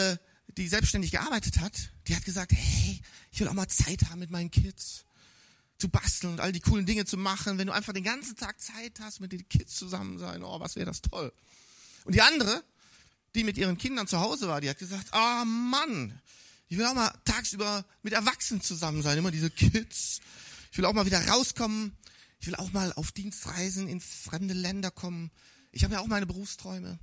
die 0.55 0.67
selbstständig 0.67 1.09
gearbeitet 1.09 1.59
hat, 1.59 1.89
die 2.07 2.15
hat 2.15 2.23
gesagt, 2.23 2.51
hey, 2.51 3.01
ich 3.31 3.39
will 3.39 3.47
auch 3.47 3.53
mal 3.53 3.67
Zeit 3.67 4.11
haben 4.11 4.19
mit 4.19 4.29
meinen 4.29 4.51
Kids 4.51 5.03
zu 5.77 5.89
basteln 5.89 6.33
und 6.33 6.39
all 6.39 6.51
die 6.51 6.59
coolen 6.59 6.85
Dinge 6.85 7.05
zu 7.05 7.17
machen. 7.17 7.57
Wenn 7.57 7.67
du 7.67 7.73
einfach 7.73 7.93
den 7.93 8.03
ganzen 8.03 8.35
Tag 8.35 8.59
Zeit 8.59 8.99
hast, 8.99 9.19
mit 9.19 9.31
den 9.31 9.47
Kids 9.47 9.75
zusammen 9.75 10.17
sein, 10.17 10.43
oh, 10.43 10.59
was 10.59 10.75
wäre 10.75 10.85
das 10.85 11.01
toll. 11.01 11.31
Und 12.05 12.15
die 12.15 12.21
andere, 12.21 12.63
die 13.35 13.43
mit 13.43 13.57
ihren 13.57 13.77
Kindern 13.77 14.07
zu 14.07 14.19
Hause 14.19 14.47
war, 14.47 14.61
die 14.61 14.69
hat 14.69 14.79
gesagt, 14.79 15.07
oh 15.13 15.45
Mann, 15.45 16.19
ich 16.69 16.77
will 16.77 16.85
auch 16.85 16.93
mal 16.93 17.13
tagsüber 17.25 17.85
mit 18.01 18.13
Erwachsenen 18.13 18.61
zusammen 18.61 19.01
sein, 19.01 19.17
immer 19.17 19.31
diese 19.31 19.49
Kids. 19.49 20.19
Ich 20.71 20.77
will 20.77 20.85
auch 20.85 20.93
mal 20.93 21.05
wieder 21.05 21.25
rauskommen. 21.27 21.95
Ich 22.39 22.47
will 22.47 22.55
auch 22.55 22.71
mal 22.71 22.93
auf 22.93 23.11
Dienstreisen 23.11 23.87
in 23.87 23.99
fremde 23.99 24.53
Länder 24.53 24.91
kommen. 24.91 25.31
Ich 25.71 25.83
habe 25.83 25.95
ja 25.95 25.99
auch 26.01 26.07
meine 26.07 26.25
Berufsträume. 26.25 26.99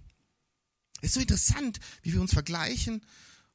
Es 1.00 1.08
ist 1.08 1.14
so 1.14 1.20
interessant, 1.20 1.80
wie 2.02 2.12
wir 2.12 2.20
uns 2.20 2.32
vergleichen 2.32 3.04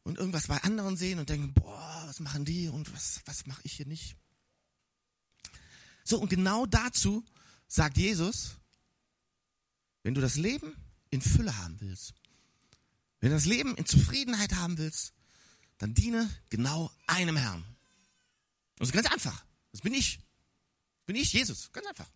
und 0.03 0.17
irgendwas 0.17 0.47
bei 0.47 0.57
anderen 0.63 0.97
sehen 0.97 1.19
und 1.19 1.29
denken, 1.29 1.53
boah, 1.53 2.03
was 2.05 2.19
machen 2.19 2.45
die 2.45 2.67
und 2.67 2.93
was, 2.93 3.21
was 3.25 3.45
mache 3.47 3.61
ich 3.63 3.73
hier 3.73 3.85
nicht? 3.85 4.15
So, 6.09 6.17
und 6.17 6.29
genau 6.29 6.65
dazu 6.65 7.23
sagt 7.67 7.99
Jesus, 7.99 8.55
wenn 10.01 10.15
du 10.15 10.21
das 10.21 10.37
Leben 10.37 10.75
in 11.11 11.21
Fülle 11.21 11.55
haben 11.59 11.79
willst, 11.81 12.15
wenn 13.19 13.29
du 13.29 13.35
das 13.35 13.45
Leben 13.45 13.75
in 13.75 13.85
Zufriedenheit 13.85 14.55
haben 14.55 14.79
willst, 14.79 15.13
dann 15.77 15.93
diene 15.93 16.27
genau 16.49 16.91
einem 17.05 17.37
Herrn. 17.37 17.63
Das 18.77 18.87
ist 18.87 18.93
ganz 18.93 19.05
einfach. 19.11 19.45
Das 19.71 19.81
bin 19.81 19.93
ich. 19.93 20.15
Das 20.15 21.05
bin 21.05 21.15
ich, 21.15 21.31
Jesus. 21.31 21.71
Ganz 21.73 21.85
einfach. 21.85 22.09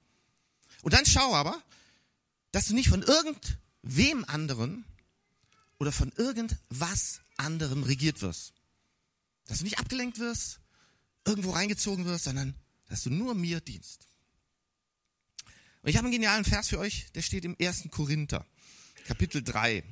Und 0.82 0.96
dann 0.96 1.06
schau 1.06 1.36
aber, 1.36 1.62
dass 2.52 2.66
du 2.66 2.74
nicht 2.74 2.90
von 2.90 3.04
irgendwem 3.04 4.26
anderen 4.26 4.86
oder 5.78 5.92
von 5.92 6.12
irgendwas 6.14 7.22
anderem 7.38 7.84
regiert 7.84 8.24
wirst. 8.24 8.54
Dass 9.46 9.60
du 9.60 9.66
nicht 9.66 9.78
abgelenkt 9.78 10.18
wirst, 10.18 10.62
irgendwo 11.26 11.52
reingezogen 11.52 12.06
wirst, 12.06 12.24
sondern 12.24 12.56
dass 12.94 13.02
du 13.02 13.10
nur 13.10 13.34
mir 13.34 13.60
dienst. 13.60 14.06
Und 15.82 15.90
ich 15.90 15.98
habe 15.98 16.06
einen 16.06 16.12
genialen 16.12 16.46
Vers 16.46 16.70
für 16.70 16.78
euch, 16.78 17.08
der 17.16 17.24
steht 17.24 17.44
im 17.44 17.58
1. 17.60 17.86
Korinther. 17.90 18.46
Kapitel 19.08 19.42
3, 19.42 19.84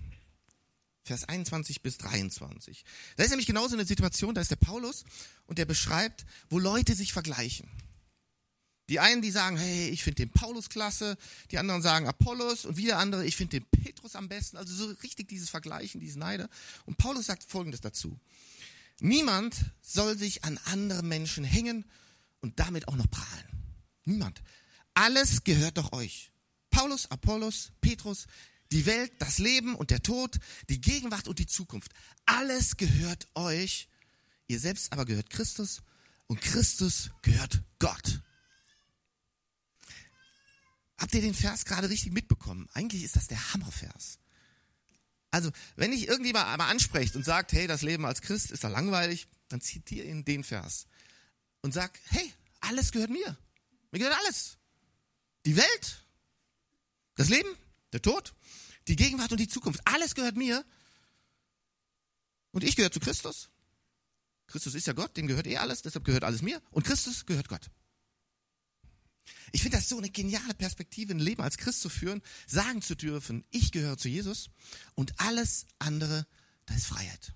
Vers 1.03 1.27
21 1.27 1.81
bis 1.81 1.97
23. 1.97 2.85
Da 3.15 3.23
ist 3.23 3.31
nämlich 3.31 3.47
genauso 3.47 3.73
eine 3.73 3.85
Situation, 3.85 4.35
da 4.35 4.41
ist 4.41 4.51
der 4.51 4.57
Paulus 4.57 5.03
und 5.47 5.57
der 5.57 5.65
beschreibt, 5.65 6.27
wo 6.51 6.59
Leute 6.59 6.93
sich 6.93 7.11
vergleichen. 7.11 7.67
Die 8.87 8.99
einen, 8.99 9.23
die 9.23 9.31
sagen, 9.31 9.57
hey, 9.57 9.89
ich 9.89 10.03
finde 10.03 10.17
den 10.23 10.29
Paulus 10.29 10.69
klasse, 10.69 11.17
die 11.49 11.57
anderen 11.57 11.81
sagen 11.81 12.07
Apollos 12.07 12.65
und 12.65 12.77
wieder 12.77 12.99
andere, 12.99 13.25
ich 13.25 13.35
finde 13.35 13.61
den 13.61 13.65
Petrus 13.65 14.15
am 14.15 14.29
besten. 14.29 14.57
Also 14.57 14.75
so 14.75 14.93
richtig 15.01 15.27
dieses 15.27 15.49
Vergleichen, 15.49 16.01
dieses 16.01 16.17
Neide. 16.17 16.51
Und 16.85 16.99
Paulus 16.99 17.25
sagt 17.25 17.43
Folgendes 17.45 17.81
dazu. 17.81 18.19
Niemand 18.99 19.55
soll 19.81 20.15
sich 20.19 20.43
an 20.43 20.59
andere 20.65 21.01
Menschen 21.01 21.43
hängen 21.43 21.83
und 22.41 22.59
damit 22.59 22.87
auch 22.87 22.95
noch 22.95 23.09
prahlen. 23.09 23.47
Niemand. 24.05 24.41
Alles 24.93 25.43
gehört 25.43 25.77
doch 25.77 25.93
euch. 25.93 26.31
Paulus, 26.69 27.09
Apollos, 27.09 27.71
Petrus, 27.81 28.27
die 28.71 28.85
Welt, 28.85 29.11
das 29.19 29.37
Leben 29.37 29.75
und 29.75 29.91
der 29.91 30.01
Tod, 30.01 30.39
die 30.69 30.81
Gegenwart 30.81 31.27
und 31.27 31.39
die 31.39 31.45
Zukunft. 31.45 31.91
Alles 32.25 32.77
gehört 32.77 33.27
euch. 33.35 33.89
Ihr 34.47 34.59
selbst 34.59 34.91
aber 34.91 35.05
gehört 35.05 35.29
Christus 35.29 35.81
und 36.27 36.41
Christus 36.41 37.11
gehört 37.21 37.61
Gott. 37.79 38.21
Habt 40.97 41.13
ihr 41.13 41.21
den 41.21 41.33
Vers 41.33 41.65
gerade 41.65 41.89
richtig 41.89 42.11
mitbekommen? 42.11 42.69
Eigentlich 42.73 43.03
ist 43.03 43.15
das 43.15 43.27
der 43.27 43.53
Hammervers. 43.53 44.19
Also, 45.31 45.49
wenn 45.75 45.93
ich 45.93 46.07
irgendjemand 46.07 46.47
einmal 46.47 46.69
ansprecht 46.69 47.15
und 47.15 47.23
sagt, 47.23 47.53
hey, 47.53 47.65
das 47.65 47.81
Leben 47.81 48.05
als 48.05 48.21
Christ 48.21 48.51
ist 48.51 48.63
da 48.63 48.67
langweilig, 48.67 49.27
dann 49.47 49.61
zitiere 49.61 50.05
ihn 50.05 50.25
den 50.25 50.43
Vers 50.43 50.87
und 51.61 51.73
sag, 51.73 51.99
hey, 52.05 52.33
alles 52.59 52.91
gehört 52.91 53.09
mir. 53.09 53.37
Mir 53.91 53.99
gehört 53.99 54.17
alles. 54.19 54.57
Die 55.45 55.55
Welt, 55.55 56.05
das 57.15 57.29
Leben, 57.29 57.49
der 57.93 58.01
Tod, 58.01 58.33
die 58.87 58.95
Gegenwart 58.95 59.31
und 59.31 59.39
die 59.39 59.47
Zukunft. 59.47 59.81
Alles 59.85 60.15
gehört 60.15 60.35
mir. 60.35 60.65
Und 62.51 62.63
ich 62.63 62.75
gehöre 62.75 62.91
zu 62.91 62.99
Christus. 62.99 63.49
Christus 64.47 64.75
ist 64.75 64.87
ja 64.87 64.93
Gott, 64.93 65.15
dem 65.15 65.27
gehört 65.27 65.47
eh 65.47 65.57
alles, 65.57 65.81
deshalb 65.81 66.03
gehört 66.03 66.23
alles 66.23 66.41
mir. 66.41 66.61
Und 66.71 66.83
Christus 66.83 67.25
gehört 67.25 67.47
Gott. 67.47 67.71
Ich 69.51 69.61
finde 69.61 69.77
das 69.77 69.89
so 69.89 69.97
eine 69.97 70.09
geniale 70.09 70.53
Perspektive, 70.53 71.13
ein 71.13 71.19
Leben 71.19 71.41
als 71.41 71.57
Christ 71.57 71.81
zu 71.81 71.89
führen, 71.89 72.21
sagen 72.47 72.81
zu 72.81 72.95
dürfen, 72.95 73.45
ich 73.49 73.71
gehöre 73.71 73.97
zu 73.97 74.09
Jesus 74.09 74.49
und 74.95 75.19
alles 75.19 75.65
andere, 75.79 76.25
das 76.65 76.77
ist 76.77 76.85
Freiheit. 76.87 77.33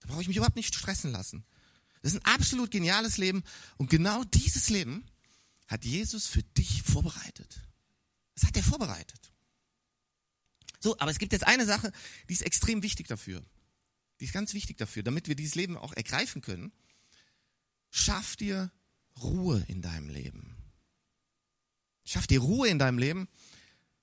Da 0.00 0.08
brauche 0.08 0.22
ich 0.22 0.28
mich 0.28 0.36
überhaupt 0.36 0.56
nicht 0.56 0.74
stressen 0.74 1.12
lassen. 1.12 1.44
Das 2.04 2.12
ist 2.12 2.20
ein 2.20 2.34
absolut 2.34 2.70
geniales 2.70 3.16
Leben 3.16 3.42
und 3.78 3.88
genau 3.88 4.24
dieses 4.24 4.68
Leben 4.68 5.06
hat 5.68 5.86
Jesus 5.86 6.26
für 6.26 6.42
dich 6.42 6.82
vorbereitet. 6.82 7.62
Das 8.34 8.44
hat 8.44 8.54
er 8.58 8.62
vorbereitet. 8.62 9.32
So, 10.80 10.98
aber 10.98 11.10
es 11.10 11.18
gibt 11.18 11.32
jetzt 11.32 11.46
eine 11.46 11.64
Sache, 11.64 11.90
die 12.28 12.34
ist 12.34 12.42
extrem 12.42 12.82
wichtig 12.82 13.08
dafür. 13.08 13.42
Die 14.20 14.26
ist 14.26 14.34
ganz 14.34 14.52
wichtig 14.52 14.76
dafür, 14.76 15.02
damit 15.02 15.28
wir 15.28 15.34
dieses 15.34 15.54
Leben 15.54 15.78
auch 15.78 15.94
ergreifen 15.94 16.42
können. 16.42 16.72
Schaff 17.88 18.36
dir 18.36 18.70
Ruhe 19.22 19.64
in 19.68 19.80
deinem 19.80 20.10
Leben. 20.10 20.58
Schaff 22.04 22.26
dir 22.26 22.40
Ruhe 22.40 22.68
in 22.68 22.78
deinem 22.78 22.98
Leben, 22.98 23.28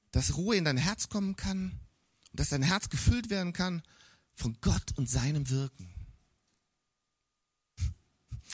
dass 0.10 0.38
Ruhe 0.38 0.56
in 0.56 0.66
dein 0.66 0.78
Herz 0.78 1.08
kommen 1.08 1.36
kann 1.36 1.80
und 2.32 2.40
dass 2.40 2.50
dein 2.50 2.64
Herz 2.64 2.90
gefüllt 2.90 3.30
werden 3.30 3.54
kann 3.54 3.84
von 4.34 4.58
Gott 4.60 4.98
und 4.98 5.08
seinem 5.08 5.52
Wirken. 5.52 5.91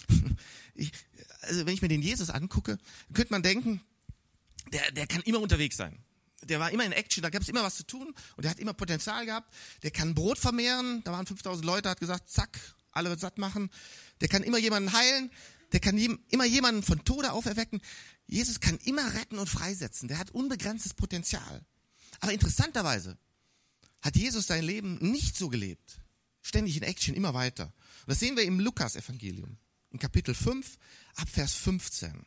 Ich, 0.79 0.91
also 1.41 1.65
wenn 1.65 1.73
ich 1.73 1.81
mir 1.81 1.87
den 1.87 2.03
Jesus 2.03 2.29
angucke, 2.29 2.77
könnte 3.11 3.33
man 3.33 3.41
denken, 3.41 3.81
der, 4.71 4.91
der 4.91 5.07
kann 5.07 5.23
immer 5.23 5.39
unterwegs 5.39 5.75
sein. 5.75 5.97
Der 6.43 6.59
war 6.59 6.69
immer 6.69 6.85
in 6.85 6.91
Action, 6.91 7.23
da 7.23 7.31
gab 7.31 7.41
es 7.41 7.49
immer 7.49 7.63
was 7.63 7.77
zu 7.77 7.83
tun 7.83 8.13
und 8.35 8.43
der 8.43 8.51
hat 8.51 8.59
immer 8.59 8.73
Potenzial 8.73 9.25
gehabt. 9.25 9.51
Der 9.81 9.89
kann 9.89 10.13
Brot 10.13 10.37
vermehren, 10.37 11.03
da 11.03 11.13
waren 11.13 11.25
5000 11.25 11.65
Leute, 11.65 11.89
hat 11.89 11.99
gesagt, 11.99 12.29
zack, 12.29 12.59
alle 12.91 13.17
satt 13.17 13.39
machen. 13.39 13.71
Der 14.21 14.27
kann 14.27 14.43
immer 14.43 14.59
jemanden 14.59 14.93
heilen, 14.93 15.31
der 15.71 15.79
kann 15.79 15.97
immer 16.29 16.45
jemanden 16.45 16.83
von 16.83 17.03
Tode 17.03 17.31
auferwecken. 17.31 17.81
Jesus 18.27 18.59
kann 18.59 18.77
immer 18.83 19.13
retten 19.15 19.39
und 19.39 19.49
freisetzen. 19.49 20.07
Der 20.07 20.17
hat 20.19 20.31
unbegrenztes 20.31 20.93
Potenzial. 20.93 21.65
Aber 22.19 22.33
interessanterweise 22.33 23.17
hat 24.01 24.15
Jesus 24.15 24.47
sein 24.47 24.63
Leben 24.63 24.97
nicht 24.99 25.35
so 25.35 25.49
gelebt. 25.49 25.99
Ständig 26.41 26.77
in 26.77 26.83
Action, 26.83 27.15
immer 27.15 27.33
weiter. 27.33 27.65
Und 27.65 28.09
das 28.09 28.19
sehen 28.19 28.37
wir 28.37 28.43
im 28.43 28.59
Lukas-Evangelium, 28.59 29.57
in 29.91 29.99
Kapitel 29.99 30.35
5, 30.35 30.77
ab 31.15 31.29
Vers 31.29 31.53
15. 31.53 32.25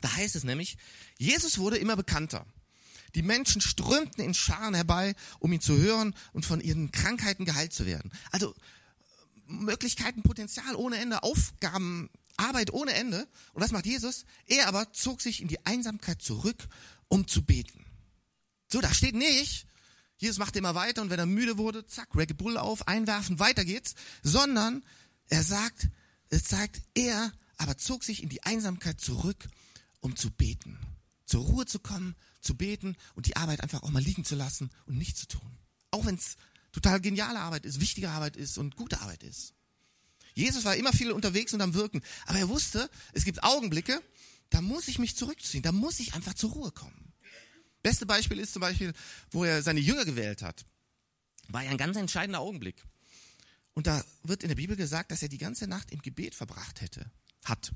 Da 0.00 0.12
heißt 0.14 0.36
es 0.36 0.44
nämlich, 0.44 0.76
Jesus 1.16 1.58
wurde 1.58 1.78
immer 1.78 1.96
bekannter. 1.96 2.46
Die 3.14 3.22
Menschen 3.22 3.60
strömten 3.60 4.22
in 4.22 4.34
Scharen 4.34 4.74
herbei, 4.74 5.14
um 5.38 5.52
ihn 5.52 5.60
zu 5.60 5.76
hören 5.76 6.14
und 6.32 6.44
von 6.44 6.60
ihren 6.60 6.92
Krankheiten 6.92 7.44
geheilt 7.44 7.72
zu 7.72 7.86
werden. 7.86 8.12
Also 8.30 8.54
Möglichkeiten, 9.46 10.22
Potenzial 10.22 10.74
ohne 10.76 10.98
Ende, 10.98 11.22
Aufgaben, 11.22 12.10
Arbeit 12.36 12.72
ohne 12.72 12.92
Ende. 12.92 13.26
Und 13.52 13.62
was 13.62 13.72
macht 13.72 13.86
Jesus? 13.86 14.24
Er 14.46 14.68
aber 14.68 14.92
zog 14.92 15.22
sich 15.22 15.40
in 15.40 15.48
die 15.48 15.64
Einsamkeit 15.64 16.20
zurück, 16.20 16.68
um 17.08 17.26
zu 17.26 17.42
beten. 17.42 17.84
So, 18.70 18.80
da 18.80 18.92
steht 18.92 19.14
nicht, 19.14 19.66
Jesus 20.18 20.38
macht 20.38 20.56
immer 20.56 20.74
weiter 20.74 21.00
und 21.00 21.10
wenn 21.10 21.18
er 21.18 21.26
müde 21.26 21.56
wurde, 21.56 21.86
zack, 21.86 22.14
Red 22.14 22.36
Bull 22.36 22.58
auf, 22.58 22.86
einwerfen, 22.86 23.38
weiter 23.38 23.64
geht's, 23.64 23.94
sondern 24.22 24.84
er 25.28 25.42
sagt, 25.42 25.88
es 26.30 26.48
sagt, 26.48 26.82
er 26.94 27.32
aber 27.56 27.76
zog 27.76 28.04
sich 28.04 28.22
in 28.22 28.28
die 28.28 28.42
Einsamkeit 28.42 29.00
zurück, 29.00 29.48
um 30.00 30.16
zu 30.16 30.30
beten. 30.30 30.78
Zur 31.24 31.42
Ruhe 31.44 31.66
zu 31.66 31.78
kommen, 31.78 32.14
zu 32.40 32.56
beten 32.56 32.96
und 33.14 33.26
die 33.26 33.36
Arbeit 33.36 33.62
einfach 33.62 33.82
auch 33.82 33.90
mal 33.90 34.02
liegen 34.02 34.24
zu 34.24 34.34
lassen 34.34 34.70
und 34.86 34.96
nichts 34.96 35.20
zu 35.20 35.28
tun. 35.28 35.58
Auch 35.90 36.06
wenn 36.06 36.14
es 36.14 36.36
total 36.72 37.00
geniale 37.00 37.40
Arbeit 37.40 37.64
ist, 37.64 37.80
wichtige 37.80 38.10
Arbeit 38.10 38.36
ist 38.36 38.58
und 38.58 38.76
gute 38.76 39.00
Arbeit 39.00 39.22
ist. 39.22 39.54
Jesus 40.34 40.64
war 40.64 40.76
immer 40.76 40.92
viel 40.92 41.10
unterwegs 41.10 41.52
und 41.52 41.60
am 41.60 41.74
Wirken, 41.74 42.00
aber 42.26 42.38
er 42.38 42.48
wusste, 42.48 42.88
es 43.12 43.24
gibt 43.24 43.42
Augenblicke, 43.42 44.00
da 44.50 44.60
muss 44.60 44.88
ich 44.88 44.98
mich 44.98 45.16
zurückziehen, 45.16 45.62
da 45.62 45.72
muss 45.72 45.98
ich 46.00 46.14
einfach 46.14 46.34
zur 46.34 46.50
Ruhe 46.52 46.70
kommen. 46.70 47.12
Beste 47.82 48.06
Beispiel 48.06 48.38
ist 48.38 48.52
zum 48.52 48.60
Beispiel, 48.60 48.92
wo 49.30 49.44
er 49.44 49.62
seine 49.62 49.80
Jünger 49.80 50.04
gewählt 50.04 50.42
hat. 50.42 50.64
War 51.48 51.64
ja 51.64 51.70
ein 51.70 51.78
ganz 51.78 51.96
entscheidender 51.96 52.40
Augenblick. 52.40 52.84
Und 53.78 53.86
da 53.86 54.04
wird 54.24 54.42
in 54.42 54.48
der 54.48 54.56
Bibel 54.56 54.74
gesagt, 54.74 55.12
dass 55.12 55.22
er 55.22 55.28
die 55.28 55.38
ganze 55.38 55.68
Nacht 55.68 55.92
im 55.92 56.02
Gebet 56.02 56.34
verbracht 56.34 56.80
hätte, 56.80 57.08
hat. 57.44 57.70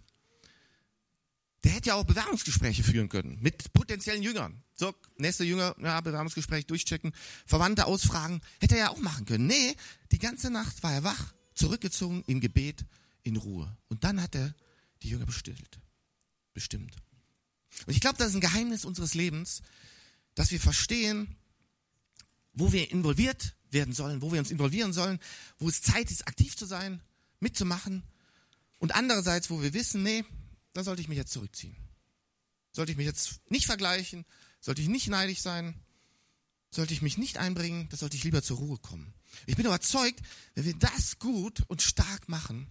Der 1.62 1.70
hätte 1.70 1.90
ja 1.90 1.94
auch 1.94 2.02
Bewerbungsgespräche 2.02 2.82
führen 2.82 3.08
können 3.08 3.38
mit 3.40 3.72
potenziellen 3.72 4.20
Jüngern. 4.20 4.64
So, 4.74 4.92
nächste 5.18 5.44
Jünger, 5.44 5.76
ja, 5.80 6.00
Bewerbungsgespräch 6.00 6.66
durchchecken, 6.66 7.12
Verwandte 7.46 7.86
ausfragen, 7.86 8.40
hätte 8.58 8.74
er 8.74 8.86
ja 8.86 8.90
auch 8.90 8.98
machen 8.98 9.26
können. 9.26 9.46
Nee, 9.46 9.76
die 10.10 10.18
ganze 10.18 10.50
Nacht 10.50 10.82
war 10.82 10.92
er 10.92 11.04
wach 11.04 11.34
zurückgezogen 11.54 12.24
in 12.26 12.40
Gebet, 12.40 12.84
in 13.22 13.36
Ruhe. 13.36 13.76
Und 13.86 14.02
dann 14.02 14.20
hat 14.20 14.34
er 14.34 14.56
die 15.04 15.08
Jünger 15.08 15.26
bestillt. 15.26 15.78
Bestimmt. 16.52 16.96
Und 17.86 17.94
ich 17.94 18.00
glaube, 18.00 18.18
das 18.18 18.30
ist 18.30 18.34
ein 18.34 18.40
Geheimnis 18.40 18.84
unseres 18.84 19.14
Lebens, 19.14 19.62
dass 20.34 20.50
wir 20.50 20.58
verstehen, 20.58 21.36
wo 22.54 22.72
wir 22.72 22.90
involviert 22.90 23.54
werden 23.72 23.94
sollen, 23.94 24.22
wo 24.22 24.32
wir 24.32 24.38
uns 24.38 24.50
involvieren 24.50 24.92
sollen, 24.92 25.18
wo 25.58 25.68
es 25.68 25.82
Zeit 25.82 26.10
ist, 26.10 26.26
aktiv 26.26 26.56
zu 26.56 26.66
sein, 26.66 27.00
mitzumachen. 27.40 28.02
Und 28.78 28.94
andererseits, 28.94 29.50
wo 29.50 29.62
wir 29.62 29.74
wissen, 29.74 30.02
nee, 30.02 30.24
da 30.72 30.84
sollte 30.84 31.02
ich 31.02 31.08
mich 31.08 31.18
jetzt 31.18 31.32
zurückziehen. 31.32 31.76
Sollte 32.72 32.92
ich 32.92 32.98
mich 32.98 33.06
jetzt 33.06 33.40
nicht 33.50 33.66
vergleichen, 33.66 34.24
sollte 34.60 34.82
ich 34.82 34.88
nicht 34.88 35.08
neidisch 35.08 35.40
sein, 35.40 35.74
sollte 36.70 36.94
ich 36.94 37.02
mich 37.02 37.18
nicht 37.18 37.38
einbringen, 37.38 37.88
da 37.90 37.96
sollte 37.96 38.16
ich 38.16 38.24
lieber 38.24 38.42
zur 38.42 38.58
Ruhe 38.58 38.78
kommen. 38.78 39.12
Ich 39.46 39.56
bin 39.56 39.66
überzeugt, 39.66 40.20
wenn 40.54 40.64
wir 40.64 40.74
das 40.74 41.18
gut 41.18 41.62
und 41.68 41.82
stark 41.82 42.28
machen, 42.28 42.66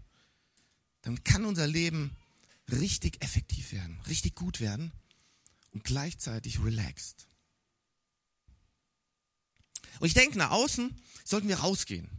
dann 1.02 1.24
kann 1.24 1.46
unser 1.46 1.68
Leben 1.68 2.16
richtig 2.72 3.24
effektiv 3.24 3.72
werden, 3.72 4.00
richtig 4.08 4.36
gut 4.36 4.60
werden 4.60 4.92
und 5.72 5.84
gleichzeitig 5.84 6.64
relaxed. 6.64 7.28
Und 10.00 10.08
ich 10.08 10.14
denke, 10.14 10.38
nach 10.38 10.52
außen 10.52 10.96
sollten 11.24 11.48
wir 11.48 11.60
rausgehen. 11.60 12.10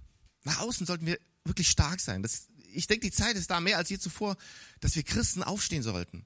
Nach 0.44 0.60
außen 0.60 0.86
sollten 0.86 1.06
wir 1.06 1.18
wirklich 1.44 1.68
stark 1.68 2.00
sein. 2.00 2.22
Das, 2.22 2.48
ich 2.72 2.86
denke, 2.86 3.06
die 3.06 3.12
Zeit 3.12 3.36
ist 3.36 3.50
da 3.50 3.60
mehr 3.60 3.78
als 3.78 3.88
je 3.88 3.98
zuvor, 3.98 4.36
dass 4.80 4.96
wir 4.96 5.02
Christen 5.02 5.42
aufstehen 5.42 5.82
sollten 5.82 6.24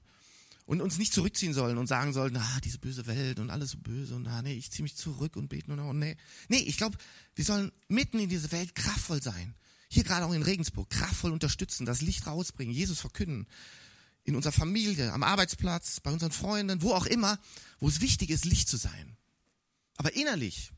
und 0.67 0.81
uns 0.81 0.97
nicht 0.97 1.13
zurückziehen 1.13 1.53
sollen 1.53 1.77
und 1.77 1.87
sagen 1.87 2.11
sollen, 2.13 2.35
ah, 2.35 2.59
diese 2.61 2.77
böse 2.77 3.07
Welt 3.07 3.39
und 3.39 3.49
alles 3.49 3.71
so 3.71 3.77
böse 3.77 4.15
und 4.15 4.27
ah, 4.27 4.41
nee, 4.41 4.53
ich 4.53 4.69
ziehe 4.69 4.83
mich 4.83 4.97
zurück 4.97 5.37
und 5.37 5.47
bete 5.47 5.69
nur 5.69 5.77
noch 5.77 5.89
und 5.89 5.99
nee. 5.99 6.17
Nee, 6.49 6.59
ich 6.59 6.75
glaube, 6.75 6.97
wir 7.35 7.45
sollen 7.45 7.71
mitten 7.87 8.19
in 8.19 8.27
diese 8.29 8.51
Welt 8.51 8.75
kraftvoll 8.75 9.23
sein. 9.23 9.55
Hier 9.87 10.03
gerade 10.03 10.25
auch 10.25 10.33
in 10.33 10.43
Regensburg, 10.43 10.89
kraftvoll 10.89 11.31
unterstützen, 11.31 11.85
das 11.85 12.01
Licht 12.01 12.27
rausbringen, 12.27 12.73
Jesus 12.73 12.99
verkünden. 12.99 13.47
In 14.25 14.35
unserer 14.35 14.51
Familie, 14.51 15.13
am 15.13 15.23
Arbeitsplatz, 15.23 16.01
bei 16.01 16.11
unseren 16.11 16.33
Freunden, 16.33 16.81
wo 16.81 16.91
auch 16.91 17.05
immer, 17.05 17.39
wo 17.79 17.87
es 17.87 18.01
wichtig 18.01 18.29
ist, 18.29 18.43
Licht 18.43 18.67
zu 18.67 18.75
sein. 18.75 19.15
Aber 19.95 20.13
innerlich, 20.17 20.73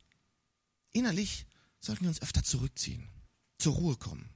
innerlich 0.92 1.46
sollten 1.80 2.04
wir 2.04 2.10
uns 2.10 2.22
öfter 2.22 2.44
zurückziehen, 2.44 3.08
zur 3.58 3.74
Ruhe 3.74 3.96
kommen. 3.96 4.30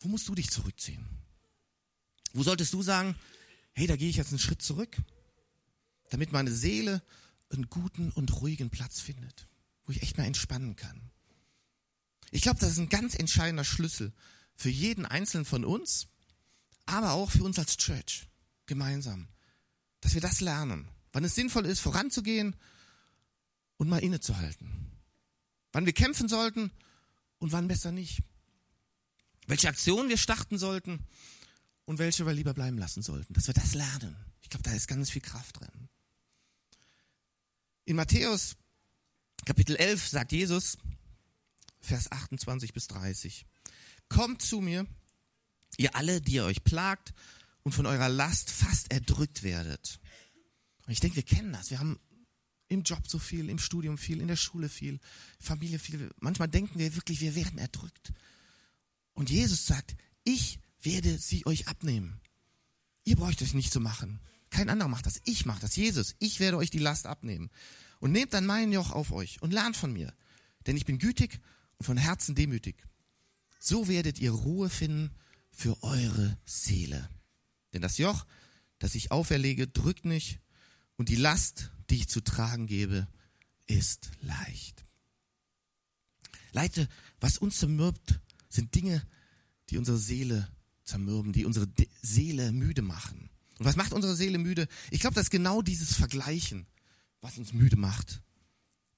Wo 0.00 0.08
musst 0.08 0.28
du 0.28 0.34
dich 0.34 0.50
zurückziehen? 0.50 1.06
Wo 2.32 2.42
solltest 2.42 2.72
du 2.72 2.82
sagen, 2.82 3.14
hey, 3.72 3.86
da 3.86 3.96
gehe 3.96 4.08
ich 4.08 4.16
jetzt 4.16 4.30
einen 4.30 4.38
Schritt 4.38 4.62
zurück, 4.62 4.96
damit 6.10 6.32
meine 6.32 6.52
Seele 6.52 7.02
einen 7.50 7.68
guten 7.68 8.10
und 8.12 8.40
ruhigen 8.40 8.70
Platz 8.70 9.00
findet, 9.00 9.46
wo 9.84 9.92
ich 9.92 10.02
echt 10.02 10.18
mal 10.18 10.24
entspannen 10.24 10.76
kann. 10.76 11.10
Ich 12.30 12.42
glaube, 12.42 12.60
das 12.60 12.72
ist 12.72 12.78
ein 12.78 12.88
ganz 12.88 13.14
entscheidender 13.14 13.64
Schlüssel 13.64 14.12
für 14.54 14.70
jeden 14.70 15.04
Einzelnen 15.04 15.44
von 15.44 15.64
uns, 15.64 16.08
aber 16.86 17.12
auch 17.12 17.30
für 17.30 17.44
uns 17.44 17.58
als 17.58 17.76
Church 17.76 18.28
gemeinsam, 18.66 19.28
dass 20.00 20.14
wir 20.14 20.20
das 20.20 20.40
lernen, 20.40 20.88
wann 21.12 21.24
es 21.24 21.34
sinnvoll 21.34 21.66
ist, 21.66 21.80
voranzugehen 21.80 22.56
und 23.82 23.88
mal 23.88 23.98
innezuhalten, 23.98 24.92
wann 25.72 25.86
wir 25.86 25.92
kämpfen 25.92 26.28
sollten 26.28 26.70
und 27.40 27.50
wann 27.50 27.66
besser 27.66 27.90
nicht, 27.90 28.22
welche 29.48 29.68
Aktionen 29.68 30.08
wir 30.08 30.18
starten 30.18 30.56
sollten 30.56 31.04
und 31.84 31.98
welche 31.98 32.24
wir 32.24 32.32
lieber 32.32 32.54
bleiben 32.54 32.78
lassen 32.78 33.02
sollten, 33.02 33.34
dass 33.34 33.48
wir 33.48 33.54
das 33.54 33.74
lernen. 33.74 34.14
Ich 34.40 34.50
glaube, 34.50 34.62
da 34.62 34.72
ist 34.72 34.86
ganz 34.86 35.10
viel 35.10 35.20
Kraft 35.20 35.58
drin. 35.58 35.88
In 37.84 37.96
Matthäus 37.96 38.54
Kapitel 39.46 39.74
11 39.74 40.10
sagt 40.10 40.30
Jesus, 40.30 40.78
Vers 41.80 42.12
28 42.12 42.72
bis 42.72 42.86
30, 42.86 43.46
Kommt 44.08 44.42
zu 44.42 44.60
mir, 44.60 44.86
ihr 45.76 45.96
alle, 45.96 46.20
die 46.20 46.34
ihr 46.34 46.44
euch 46.44 46.62
plagt 46.62 47.14
und 47.64 47.72
von 47.72 47.86
eurer 47.86 48.08
Last 48.08 48.48
fast 48.48 48.92
erdrückt 48.92 49.42
werdet. 49.42 49.98
Und 50.86 50.92
ich 50.92 51.00
denke, 51.00 51.16
wir 51.16 51.24
kennen 51.24 51.52
das. 51.52 51.70
Wir 51.70 51.80
haben 51.80 51.98
im 52.72 52.82
Job 52.82 53.06
so 53.06 53.18
viel, 53.18 53.50
im 53.50 53.58
Studium 53.58 53.98
viel, 53.98 54.20
in 54.20 54.28
der 54.28 54.36
Schule 54.36 54.68
viel, 54.68 54.98
Familie 55.38 55.78
viel. 55.78 56.10
Manchmal 56.18 56.48
denken 56.48 56.78
wir 56.78 56.94
wirklich, 56.94 57.20
wir 57.20 57.34
werden 57.34 57.58
erdrückt. 57.58 58.12
Und 59.12 59.30
Jesus 59.30 59.66
sagt, 59.66 59.94
ich 60.24 60.58
werde 60.80 61.18
sie 61.18 61.44
euch 61.46 61.68
abnehmen. 61.68 62.20
Ihr 63.04 63.16
braucht 63.16 63.42
euch 63.42 63.54
nicht 63.54 63.72
zu 63.72 63.80
machen. 63.80 64.20
Kein 64.50 64.70
anderer 64.70 64.88
macht 64.88 65.06
das. 65.06 65.20
Ich 65.24 65.44
mache 65.44 65.60
das. 65.60 65.76
Jesus, 65.76 66.14
ich 66.18 66.40
werde 66.40 66.56
euch 66.56 66.70
die 66.70 66.78
Last 66.78 67.06
abnehmen. 67.06 67.50
Und 68.00 68.12
nehmt 68.12 68.32
dann 68.32 68.46
mein 68.46 68.72
Joch 68.72 68.90
auf 68.90 69.12
euch 69.12 69.40
und 69.42 69.52
lernt 69.52 69.76
von 69.76 69.92
mir. 69.92 70.12
Denn 70.66 70.76
ich 70.76 70.84
bin 70.84 70.98
gütig 70.98 71.40
und 71.76 71.86
von 71.86 71.96
Herzen 71.96 72.34
demütig. 72.34 72.84
So 73.58 73.86
werdet 73.86 74.18
ihr 74.18 74.32
Ruhe 74.32 74.70
finden 74.70 75.10
für 75.50 75.82
eure 75.82 76.38
Seele. 76.44 77.08
Denn 77.72 77.82
das 77.82 77.98
Joch, 77.98 78.26
das 78.78 78.94
ich 78.94 79.10
auferlege, 79.10 79.68
drückt 79.68 80.04
nicht 80.04 80.40
und 80.96 81.08
die 81.08 81.16
Last, 81.16 81.70
die 81.90 81.96
ich 81.96 82.08
zu 82.08 82.20
tragen 82.20 82.66
gebe, 82.66 83.08
ist 83.66 84.10
leicht. 84.22 84.84
Leute, 86.52 86.88
was 87.20 87.38
uns 87.38 87.58
zermürbt, 87.58 88.20
sind 88.48 88.74
Dinge, 88.74 89.06
die 89.70 89.78
unsere 89.78 89.98
Seele 89.98 90.48
zermürben, 90.84 91.32
die 91.32 91.44
unsere 91.44 91.66
Seele 92.02 92.52
müde 92.52 92.82
machen. 92.82 93.30
Und 93.58 93.66
was 93.66 93.76
macht 93.76 93.92
unsere 93.92 94.16
Seele 94.16 94.38
müde? 94.38 94.68
Ich 94.90 95.00
glaube, 95.00 95.14
das 95.14 95.24
ist 95.24 95.30
genau 95.30 95.62
dieses 95.62 95.94
Vergleichen, 95.94 96.66
was 97.20 97.38
uns 97.38 97.52
müde 97.52 97.76
macht. 97.76 98.22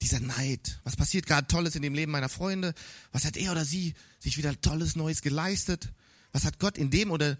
Dieser 0.01 0.19
Neid. 0.19 0.81
Was 0.83 0.95
passiert 0.95 1.25
gerade 1.25 1.47
Tolles 1.47 1.75
in 1.75 1.81
dem 1.81 1.93
Leben 1.93 2.11
meiner 2.11 2.29
Freunde? 2.29 2.73
Was 3.11 3.25
hat 3.25 3.37
er 3.37 3.51
oder 3.51 3.63
sie 3.63 3.93
sich 4.19 4.37
wieder 4.37 4.59
Tolles 4.59 4.95
Neues 4.95 5.21
geleistet? 5.21 5.93
Was 6.31 6.45
hat 6.45 6.59
Gott 6.59 6.77
in 6.77 6.89
dem 6.91 7.11
oder 7.11 7.37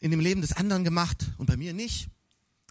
in 0.00 0.10
dem 0.10 0.20
Leben 0.20 0.40
des 0.40 0.52
anderen 0.52 0.84
gemacht 0.84 1.30
und 1.36 1.46
bei 1.46 1.56
mir 1.56 1.74
nicht? 1.74 2.08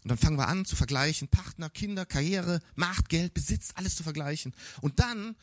Und 0.03 0.09
dann 0.09 0.17
fangen 0.17 0.37
wir 0.37 0.47
an 0.47 0.65
zu 0.65 0.75
vergleichen. 0.75 1.27
Partner, 1.27 1.69
Kinder, 1.69 2.05
Karriere, 2.05 2.59
Macht, 2.75 3.09
Geld, 3.09 3.33
Besitz, 3.33 3.71
alles 3.75 3.95
zu 3.95 4.03
vergleichen. 4.03 4.53
Und 4.81 4.99
dann 4.99 5.35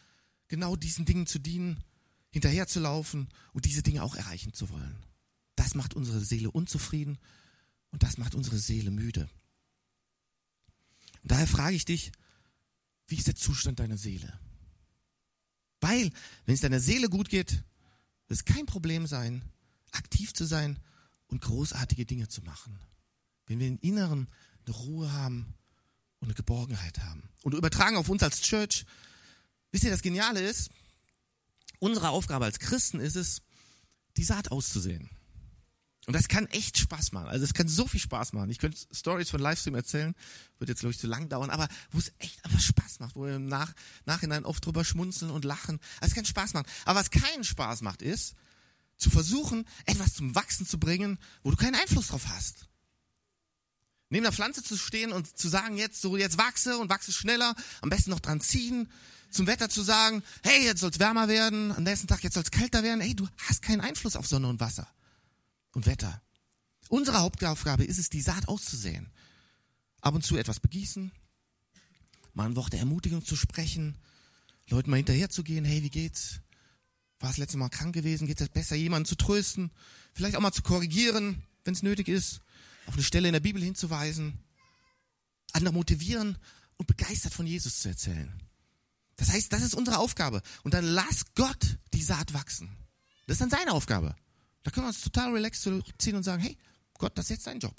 genau 0.48 0.74
diesen 0.74 1.04
Dingen 1.04 1.26
zu 1.26 1.38
dienen, 1.38 1.84
hinterherzulaufen 2.30 3.28
und 3.52 3.64
diese 3.64 3.82
Dinge 3.82 4.02
auch 4.02 4.16
erreichen 4.16 4.52
zu 4.52 4.68
wollen. 4.70 4.96
Das 5.56 5.74
macht 5.74 5.94
unsere 5.94 6.20
Seele 6.20 6.50
unzufrieden 6.50 7.18
und 7.90 8.02
das 8.02 8.18
macht 8.18 8.34
unsere 8.34 8.58
Seele 8.58 8.90
müde. 8.90 9.28
Und 11.22 11.32
daher 11.32 11.46
frage 11.46 11.76
ich 11.76 11.84
dich, 11.84 12.12
wie 13.06 13.16
ist 13.16 13.26
der 13.26 13.36
Zustand 13.36 13.80
deiner 13.80 13.96
Seele? 13.96 14.38
Weil, 15.80 16.10
wenn 16.44 16.54
es 16.54 16.60
deiner 16.60 16.80
Seele 16.80 17.08
gut 17.08 17.28
geht, 17.28 17.52
wird 17.52 18.40
es 18.40 18.44
kein 18.44 18.66
Problem 18.66 19.06
sein, 19.06 19.42
aktiv 19.92 20.34
zu 20.34 20.44
sein 20.44 20.78
und 21.28 21.40
großartige 21.40 22.04
Dinge 22.04 22.28
zu 22.28 22.42
machen. 22.42 22.78
Wenn 23.48 23.58
wir 23.58 23.66
im 23.66 23.78
Inneren 23.80 24.28
eine 24.66 24.76
Ruhe 24.76 25.12
haben 25.12 25.54
und 26.20 26.28
eine 26.28 26.34
Geborgenheit 26.34 26.98
haben. 27.00 27.28
Und 27.42 27.54
übertragen 27.54 27.96
auf 27.96 28.08
uns 28.08 28.22
als 28.22 28.42
Church, 28.42 28.84
wisst 29.72 29.84
ihr, 29.84 29.90
das 29.90 30.02
Geniale 30.02 30.40
ist, 30.40 30.70
unsere 31.78 32.10
Aufgabe 32.10 32.44
als 32.44 32.58
Christen 32.58 33.00
ist 33.00 33.16
es, 33.16 33.42
die 34.16 34.24
Saat 34.24 34.50
auszusehen. 34.50 35.10
Und 36.06 36.14
das 36.14 36.28
kann 36.28 36.46
echt 36.46 36.78
Spaß 36.78 37.12
machen. 37.12 37.28
Also 37.28 37.44
es 37.44 37.52
kann 37.52 37.68
so 37.68 37.86
viel 37.86 38.00
Spaß 38.00 38.32
machen. 38.32 38.48
Ich 38.48 38.58
könnte 38.58 38.78
Stories 38.92 39.28
von 39.28 39.40
Livestream 39.40 39.74
erzählen, 39.74 40.14
wird 40.58 40.70
jetzt 40.70 40.80
glaube 40.80 40.92
ich 40.92 40.98
zu 40.98 41.06
lang 41.06 41.28
dauern, 41.28 41.50
aber 41.50 41.68
wo 41.90 41.98
es 41.98 42.12
echt 42.18 42.42
einfach 42.46 42.60
Spaß 42.60 43.00
macht, 43.00 43.14
wo 43.14 43.26
wir 43.26 43.36
im 43.36 43.46
Nach 43.46 43.74
Nachhinein 44.06 44.46
oft 44.46 44.64
drüber 44.64 44.86
schmunzeln 44.86 45.30
und 45.30 45.44
lachen. 45.44 45.78
Also 46.00 46.12
es 46.12 46.14
kann 46.14 46.24
Spaß 46.24 46.54
machen. 46.54 46.66
Aber 46.86 46.98
was 46.98 47.10
keinen 47.10 47.44
Spaß 47.44 47.82
macht, 47.82 48.00
ist 48.00 48.34
zu 48.96 49.10
versuchen, 49.10 49.66
etwas 49.84 50.14
zum 50.14 50.34
Wachsen 50.34 50.66
zu 50.66 50.78
bringen, 50.78 51.18
wo 51.42 51.50
du 51.50 51.58
keinen 51.58 51.74
Einfluss 51.74 52.08
drauf 52.08 52.26
hast. 52.28 52.68
Neben 54.10 54.24
der 54.24 54.32
Pflanze 54.32 54.62
zu 54.62 54.76
stehen 54.76 55.12
und 55.12 55.36
zu 55.36 55.48
sagen, 55.48 55.76
jetzt 55.76 56.00
so, 56.00 56.16
jetzt 56.16 56.38
wachse 56.38 56.78
und 56.78 56.88
wachse 56.88 57.12
schneller, 57.12 57.54
am 57.82 57.90
besten 57.90 58.10
noch 58.10 58.20
dran 58.20 58.40
ziehen, 58.40 58.90
zum 59.30 59.46
Wetter 59.46 59.68
zu 59.68 59.82
sagen, 59.82 60.22
hey, 60.42 60.64
jetzt 60.64 60.80
soll 60.80 60.90
es 60.90 60.98
wärmer 60.98 61.28
werden, 61.28 61.72
am 61.72 61.82
nächsten 61.82 62.06
Tag 62.06 62.22
jetzt 62.24 62.34
soll 62.34 62.42
es 62.42 62.50
kälter 62.50 62.82
werden, 62.82 63.00
hey, 63.00 63.14
du 63.14 63.28
hast 63.36 63.60
keinen 63.60 63.82
Einfluss 63.82 64.16
auf 64.16 64.26
Sonne 64.26 64.48
und 64.48 64.60
Wasser 64.60 64.88
und 65.72 65.86
Wetter. 65.86 66.22
Unsere 66.88 67.18
Hauptaufgabe 67.18 67.84
ist 67.84 67.98
es, 67.98 68.08
die 68.08 68.22
Saat 68.22 68.48
auszusehen. 68.48 69.12
Ab 70.00 70.14
und 70.14 70.24
zu 70.24 70.36
etwas 70.36 70.60
begießen, 70.60 71.12
mal 72.32 72.46
ein 72.46 72.56
Wort 72.56 72.72
der 72.72 72.80
Ermutigung 72.80 73.24
zu 73.24 73.36
sprechen, 73.36 73.98
Leuten 74.68 74.90
mal 74.90 74.96
hinterher 74.96 75.28
zu 75.28 75.42
gehen, 75.42 75.64
hey, 75.64 75.82
wie 75.82 75.90
geht's? 75.90 76.40
War 77.20 77.30
das 77.30 77.38
letzte 77.38 77.58
Mal 77.58 77.68
krank 77.68 77.94
gewesen? 77.94 78.26
Geht 78.26 78.40
es 78.40 78.48
besser, 78.48 78.76
jemanden 78.76 79.06
zu 79.06 79.16
trösten? 79.16 79.70
Vielleicht 80.14 80.36
auch 80.36 80.40
mal 80.40 80.52
zu 80.52 80.62
korrigieren, 80.62 81.42
wenn 81.64 81.74
es 81.74 81.82
nötig 81.82 82.08
ist, 82.08 82.40
auf 82.88 82.94
eine 82.94 83.02
Stelle 83.02 83.28
in 83.28 83.34
der 83.34 83.40
Bibel 83.40 83.62
hinzuweisen, 83.62 84.38
andere 85.52 85.74
motivieren 85.74 86.38
und 86.78 86.86
begeistert 86.86 87.34
von 87.34 87.46
Jesus 87.46 87.80
zu 87.80 87.88
erzählen. 87.90 88.32
Das 89.16 89.30
heißt, 89.30 89.52
das 89.52 89.62
ist 89.62 89.74
unsere 89.74 89.98
Aufgabe. 89.98 90.40
Und 90.62 90.72
dann 90.72 90.84
lass 90.84 91.34
Gott 91.34 91.78
die 91.92 92.02
Saat 92.02 92.32
wachsen. 92.32 92.74
Das 93.26 93.34
ist 93.34 93.40
dann 93.40 93.50
seine 93.50 93.72
Aufgabe. 93.72 94.16
Da 94.62 94.70
können 94.70 94.86
wir 94.86 94.88
uns 94.88 95.02
total 95.02 95.32
relaxed 95.32 95.62
zurückziehen 95.62 96.16
und 96.16 96.22
sagen, 96.22 96.42
hey, 96.42 96.56
Gott, 96.94 97.16
das 97.18 97.26
ist 97.26 97.30
jetzt 97.30 97.46
dein 97.46 97.60
Job. 97.60 97.76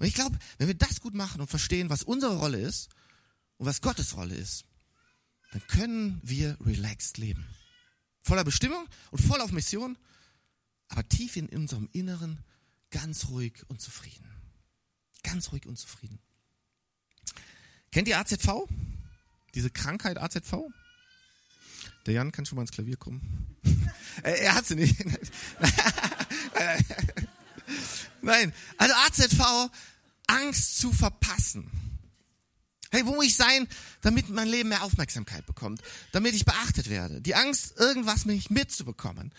Und 0.00 0.06
ich 0.06 0.14
glaube, 0.14 0.36
wenn 0.58 0.66
wir 0.66 0.74
das 0.74 1.00
gut 1.00 1.14
machen 1.14 1.40
und 1.40 1.48
verstehen, 1.48 1.90
was 1.90 2.02
unsere 2.02 2.38
Rolle 2.38 2.60
ist 2.60 2.88
und 3.58 3.66
was 3.66 3.80
Gottes 3.80 4.16
Rolle 4.16 4.34
ist, 4.34 4.64
dann 5.52 5.64
können 5.68 6.20
wir 6.24 6.56
relaxed 6.60 7.18
leben. 7.18 7.46
Voller 8.22 8.44
Bestimmung 8.44 8.86
und 9.10 9.20
voll 9.20 9.40
auf 9.40 9.52
Mission, 9.52 9.96
aber 10.88 11.08
tief 11.08 11.36
in 11.36 11.48
unserem 11.48 11.88
Inneren 11.92 12.42
ganz 12.90 13.28
ruhig 13.28 13.54
und 13.68 13.80
zufrieden. 13.80 14.26
Ganz 15.22 15.52
ruhig 15.52 15.66
und 15.66 15.76
zufrieden. 15.78 16.18
Kennt 17.92 18.08
ihr 18.08 18.18
AZV? 18.18 18.66
Diese 19.54 19.70
Krankheit 19.70 20.18
AZV? 20.18 20.56
Der 22.06 22.14
Jan 22.14 22.32
kann 22.32 22.46
schon 22.46 22.56
mal 22.56 22.62
ins 22.62 22.72
Klavier 22.72 22.96
kommen. 22.96 23.56
er 24.22 24.54
hat 24.54 24.66
sie 24.66 24.76
nicht. 24.76 24.96
Nein, 28.22 28.52
also 28.76 28.94
AZV, 28.94 29.70
Angst 30.26 30.78
zu 30.78 30.92
verpassen. 30.92 31.70
Hey, 32.92 33.06
wo 33.06 33.14
muss 33.14 33.26
ich 33.26 33.36
sein, 33.36 33.68
damit 34.00 34.28
mein 34.30 34.48
Leben 34.48 34.68
mehr 34.70 34.82
Aufmerksamkeit 34.82 35.46
bekommt? 35.46 35.80
Damit 36.12 36.34
ich 36.34 36.44
beachtet 36.44 36.90
werde? 36.90 37.20
Die 37.20 37.36
Angst, 37.36 37.78
irgendwas 37.78 38.24
mich 38.24 38.50
mitzubekommen. 38.50 39.32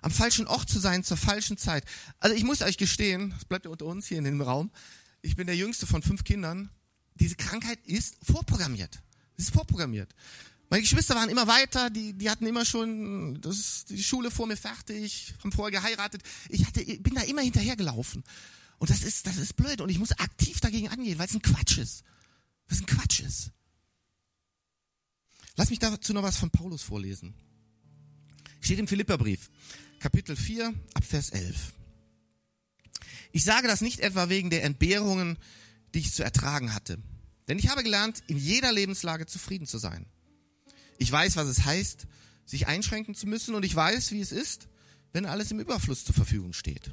Am 0.00 0.10
falschen 0.10 0.46
Ort 0.46 0.68
zu 0.68 0.78
sein, 0.78 1.04
zur 1.04 1.16
falschen 1.16 1.56
Zeit. 1.56 1.84
Also 2.18 2.36
ich 2.36 2.44
muss 2.44 2.62
euch 2.62 2.76
gestehen, 2.76 3.30
das 3.30 3.44
bleibt 3.44 3.64
ja 3.64 3.70
unter 3.70 3.86
uns 3.86 4.06
hier 4.06 4.18
in 4.18 4.24
dem 4.24 4.40
Raum, 4.40 4.70
ich 5.22 5.36
bin 5.36 5.46
der 5.46 5.56
jüngste 5.56 5.86
von 5.86 6.02
fünf 6.02 6.24
Kindern. 6.24 6.70
Diese 7.16 7.34
Krankheit 7.34 7.80
ist 7.84 8.16
vorprogrammiert. 8.22 9.02
Es 9.36 9.44
ist 9.44 9.54
vorprogrammiert. 9.54 10.14
Meine 10.70 10.82
Geschwister 10.82 11.14
waren 11.14 11.30
immer 11.30 11.46
weiter, 11.46 11.90
die, 11.90 12.12
die 12.12 12.30
hatten 12.30 12.46
immer 12.46 12.64
schon 12.64 13.40
das, 13.40 13.86
die 13.86 14.02
Schule 14.02 14.30
vor 14.30 14.46
mir 14.46 14.56
fertig, 14.56 15.34
haben 15.42 15.50
vorher 15.50 15.80
geheiratet. 15.80 16.22
Ich 16.48 16.66
hatte, 16.66 16.84
bin 16.84 17.14
da 17.14 17.22
immer 17.22 17.42
hinterhergelaufen. 17.42 18.22
Und 18.78 18.90
das 18.90 19.02
ist, 19.02 19.26
das 19.26 19.38
ist 19.38 19.56
blöd. 19.56 19.80
Und 19.80 19.88
ich 19.88 19.98
muss 19.98 20.12
aktiv 20.12 20.60
dagegen 20.60 20.88
angehen, 20.88 21.18
weil 21.18 21.26
es 21.26 21.34
ein 21.34 21.42
Quatsch 21.42 21.78
ist. 21.78 22.04
Was 22.68 22.80
ein 22.80 22.86
Quatsch 22.86 23.20
ist. 23.20 23.50
Lass 25.56 25.70
mich 25.70 25.78
dazu 25.78 26.12
noch 26.12 26.22
was 26.22 26.36
von 26.36 26.50
Paulus 26.50 26.82
vorlesen. 26.82 27.34
Steht 28.60 28.78
im 28.78 28.86
Philipperbrief, 28.86 29.50
Kapitel 29.98 30.36
4, 30.36 30.72
Abvers 30.94 31.30
11. 31.30 31.72
Ich 33.32 33.44
sage 33.44 33.68
das 33.68 33.80
nicht 33.80 34.00
etwa 34.00 34.28
wegen 34.28 34.50
der 34.50 34.64
Entbehrungen, 34.64 35.38
die 35.94 36.00
ich 36.00 36.12
zu 36.12 36.22
ertragen 36.22 36.74
hatte. 36.74 36.98
Denn 37.48 37.58
ich 37.58 37.68
habe 37.68 37.82
gelernt, 37.82 38.22
in 38.26 38.36
jeder 38.36 38.72
Lebenslage 38.72 39.26
zufrieden 39.26 39.66
zu 39.66 39.78
sein 39.78 40.06
ich 40.98 41.10
weiß, 41.10 41.36
was 41.36 41.46
es 41.46 41.64
heißt, 41.64 42.06
sich 42.44 42.66
einschränken 42.66 43.14
zu 43.14 43.26
müssen 43.26 43.54
und 43.54 43.64
ich 43.64 43.74
weiß, 43.74 44.12
wie 44.12 44.20
es 44.20 44.32
ist, 44.32 44.68
wenn 45.12 45.26
alles 45.26 45.50
im 45.50 45.60
Überfluss 45.60 46.04
zur 46.04 46.14
Verfügung 46.14 46.52
steht. 46.52 46.92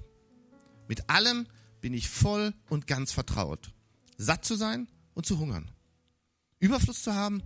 Mit 0.87 1.09
allem 1.09 1.47
bin 1.81 1.93
ich 1.93 2.07
voll 2.07 2.53
und 2.69 2.87
ganz 2.87 3.11
vertraut, 3.11 3.73
satt 4.17 4.45
zu 4.45 4.55
sein 4.55 4.87
und 5.15 5.25
zu 5.25 5.39
hungern, 5.39 5.71
Überfluss 6.59 7.01
zu 7.01 7.13
haben 7.13 7.41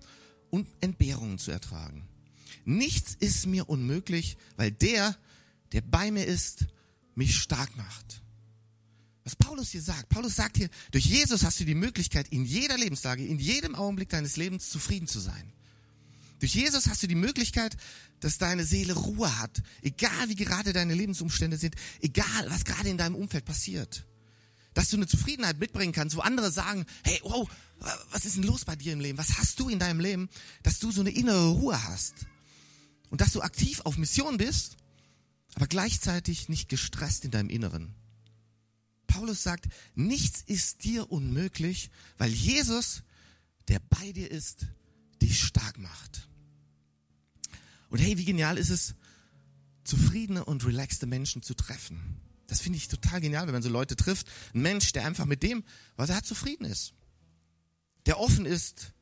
und 0.50 0.67
Entbehrungen 0.82 1.39
zu 1.39 1.52
ertragen. 1.52 2.08
Nichts 2.65 3.15
ist 3.19 3.48
mir 3.48 3.69
unmöglich, 3.69 4.38
weil 4.58 4.72
der, 4.72 5.15
der 5.71 5.82
bei 5.82 6.12
mir 6.12 6.25
ist, 6.25 6.65
mich 7.15 7.38
stark 7.38 7.75
macht. 7.77 8.21
Was 9.23 9.36
Paulus 9.36 9.69
hier 9.69 9.82
sagt, 9.82 10.10
Paulus 10.10 10.36
sagt 10.36 10.58
hier, 10.58 10.69
durch 10.91 11.05
Jesus 11.05 11.43
hast 11.43 11.60
du 11.60 11.65
die 11.65 11.75
Möglichkeit, 11.75 12.29
in 12.29 12.45
jeder 12.45 12.77
Lebenslage, 12.77 13.25
in 13.25 13.38
jedem 13.38 13.75
Augenblick 13.75 14.10
deines 14.10 14.38
Lebens 14.38 14.69
zufrieden 14.69 15.08
zu 15.08 15.19
sein. 15.19 15.53
Durch 16.39 16.55
Jesus 16.55 16.88
hast 16.88 17.03
du 17.03 17.08
die 17.08 17.15
Möglichkeit, 17.15 17.75
dass 18.21 18.38
deine 18.38 18.65
Seele 18.65 18.93
Ruhe 18.93 19.39
hat, 19.39 19.62
egal 19.82 20.29
wie 20.29 20.36
gerade 20.36 20.73
deine 20.73 20.93
Lebensumstände 20.93 21.58
sind, 21.58 21.75
egal 22.01 22.49
was 22.49 22.65
gerade 22.65 22.89
in 22.89 22.97
deinem 22.97 23.15
Umfeld 23.15 23.45
passiert. 23.45 24.05
Dass 24.73 24.89
du 24.89 24.97
eine 24.97 25.08
Zufriedenheit 25.08 25.60
mitbringen 25.60 25.93
kannst, 25.93 26.15
wo 26.15 26.21
andere 26.21 26.51
sagen, 26.51 26.86
hey, 27.03 27.19
wow, 27.23 27.49
was 28.12 28.25
ist 28.25 28.38
denn 28.38 28.43
los 28.43 28.65
bei 28.65 28.75
dir 28.75 28.93
im 28.93 28.99
Leben? 28.99 29.17
Was 29.17 29.38
hast 29.38 29.60
du 29.60 29.69
in 29.69 29.79
deinem 29.79 29.99
Leben? 29.99 30.29
Dass 30.63 30.79
du 30.79 30.91
so 30.91 31.01
eine 31.01 31.12
innere 31.12 31.49
Ruhe 31.49 31.84
hast. 31.84 32.13
Und 33.10 33.21
dass 33.21 33.34
du 33.34 33.41
aktiv 33.41 33.82
auf 33.82 33.97
Mission 33.97 34.38
bist, 34.38 34.77
aber 35.60 35.67
gleichzeitig 35.67 36.48
nicht 36.48 36.69
gestresst 36.69 37.26
in 37.26 37.32
deinem 37.32 37.50
Inneren. 37.50 37.93
Paulus 39.08 39.43
sagt, 39.43 39.67
nichts 39.93 40.41
ist 40.41 40.86
dir 40.86 41.12
unmöglich, 41.12 41.91
weil 42.17 42.32
Jesus, 42.32 43.04
der 43.67 43.82
bei 43.82 44.13
dir 44.13 44.32
ist, 44.32 44.67
dich 45.22 45.43
stark 45.43 45.78
macht. 45.78 46.30
Und 47.89 48.00
hey, 48.00 48.17
wie 48.17 48.24
genial 48.24 48.58
ist 48.58 48.69
es, 48.69 48.95
zufriedene 49.84 50.45
und 50.45 50.65
relaxte 50.65 51.08
Menschen 51.08 51.43
zu 51.43 51.54
treffen. 51.56 52.22
Das 52.48 52.62
finde 52.62 52.78
ich 52.78 52.88
total 52.88 53.19
genial, 53.19 53.45
wenn 53.45 53.54
man 53.54 53.62
so 53.62 53.67
Leute 53.67 53.98
trifft. 53.98 54.28
Ein 54.54 54.62
Mensch, 54.62 54.93
der 54.93 55.06
einfach 55.06 55.26
mit 55.26 55.43
dem, 55.43 55.65
was 55.98 56.10
er 56.10 56.15
hat, 56.15 56.26
zufrieden 56.26 56.63
ist. 56.63 56.93
Der 58.06 58.17
offen 58.17 58.45
ist 58.45 58.93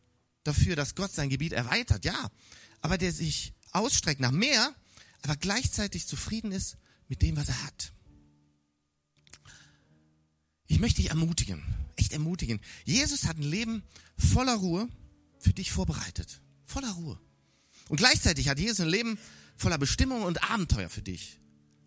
dafür, 0.44 0.76
dass 0.76 0.96
Gott 0.96 1.12
sein 1.12 1.30
Gebiet 1.30 1.54
erweitert, 1.54 2.04
ja. 2.04 2.32
Aber 2.82 2.98
der 2.98 3.12
sich 3.12 3.54
ausstreckt 3.74 4.20
nach 4.20 4.32
mehr, 4.32 4.74
aber 5.28 5.36
gleichzeitig 5.36 6.08
zufrieden 6.08 6.54
ist 6.54 6.78
mit 7.10 7.22
dem, 7.22 7.36
was 7.36 7.50
er 7.50 7.64
hat. 7.64 7.92
Ich 10.68 10.80
möchte 10.80 11.02
dich 11.02 11.10
ermutigen, 11.10 11.64
echt 11.98 12.14
ermutigen. 12.14 12.62
Jesus 12.86 13.26
hat 13.26 13.38
ein 13.38 13.44
Leben 13.44 13.84
voller 14.18 14.56
Ruhe 14.56 14.88
für 15.40 15.54
dich 15.54 15.72
vorbereitet. 15.72 16.42
Voller 16.66 16.92
Ruhe. 16.92 17.20
Und 17.90 17.98
gleichzeitig 17.98 18.48
hat 18.48 18.60
Jesus 18.60 18.80
ein 18.80 18.90
Leben 18.90 19.18
voller 19.58 19.78
Bestimmung 19.78 20.24
und 20.24 20.50
Abenteuer 20.50 20.90
für 20.90 21.02
dich. 21.02 21.40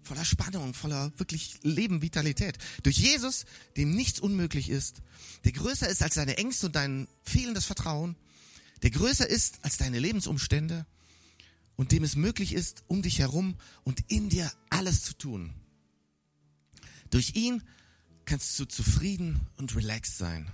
Voller 0.03 0.25
Spannung, 0.25 0.75
voller 0.75 1.13
wirklich 1.19 1.61
Leben, 1.63 2.03
Vitalität. 2.03 2.59
Durch 2.83 2.99
Jesus, 2.99 3.47
dem 3.77 3.95
nichts 3.95 4.21
unmöglich 4.21 4.69
ist, 4.69 5.03
der 5.45 5.53
größer 5.53 5.89
ist 5.89 6.03
als 6.03 6.15
deine 6.15 6.37
Ängste 6.37 6.67
und 6.67 6.77
dein 6.77 7.09
fehlendes 7.23 7.65
Vertrauen, 7.65 8.17
der 8.83 8.91
größer 8.91 9.27
ist 9.27 9.59
als 9.63 9.79
deine 9.79 9.99
Lebensumstände 9.99 10.87
und 11.81 11.93
dem 11.93 12.05
es 12.05 12.15
möglich 12.15 12.53
ist, 12.53 12.85
um 12.89 13.01
dich 13.01 13.21
herum 13.21 13.57
und 13.85 14.05
in 14.09 14.29
dir 14.29 14.53
alles 14.69 15.03
zu 15.03 15.15
tun. 15.15 15.55
Durch 17.09 17.37
ihn 17.37 17.63
kannst 18.27 18.59
du 18.59 18.67
zufrieden 18.67 19.41
und 19.57 19.75
relaxed 19.75 20.19
sein. 20.19 20.51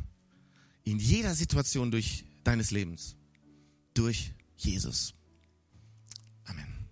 In 0.84 1.00
jeder 1.00 1.34
Situation 1.34 1.90
durch 1.90 2.26
deines 2.44 2.70
Lebens. 2.70 3.16
Durch 3.92 4.34
Jesus. 4.56 5.14
Amen. 6.44 6.86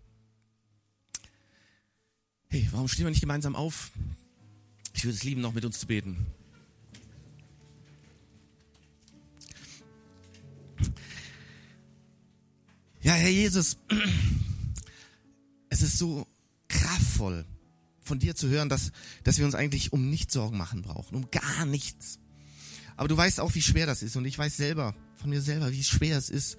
Hey, 2.49 2.69
warum 2.73 2.89
stehen 2.89 3.05
wir 3.05 3.11
nicht 3.11 3.21
gemeinsam 3.21 3.55
auf? 3.55 3.93
Ich 4.95 5.05
würde 5.05 5.15
es 5.15 5.23
lieben, 5.23 5.43
noch 5.43 5.55
mit 5.55 5.65
uns 5.65 5.79
zu 5.79 5.87
beten. 5.87 6.27
Ja, 13.05 13.13
Herr 13.13 13.29
Jesus, 13.29 13.77
es 15.69 15.83
ist 15.83 15.99
so 15.99 16.27
kraftvoll 16.69 17.45
von 18.01 18.19
dir 18.19 18.35
zu 18.35 18.49
hören, 18.49 18.71
dass, 18.71 18.93
dass 19.25 19.37
wir 19.37 19.45
uns 19.45 19.55
eigentlich 19.55 19.93
um 19.93 20.09
nichts 20.09 20.33
Sorgen 20.33 20.57
machen 20.57 20.81
brauchen, 20.81 21.15
um 21.15 21.31
gar 21.31 21.67
nichts. 21.67 22.19
Aber 22.97 23.07
du 23.07 23.15
weißt 23.15 23.41
auch, 23.41 23.55
wie 23.55 23.61
schwer 23.61 23.85
das 23.85 24.03
ist 24.03 24.17
und 24.17 24.25
ich 24.25 24.39
weiß 24.39 24.57
selber, 24.57 24.97
von 25.17 25.29
mir 25.29 25.43
selber, 25.43 25.71
wie 25.71 25.85
schwer 25.85 26.17
es 26.17 26.31
ist, 26.31 26.57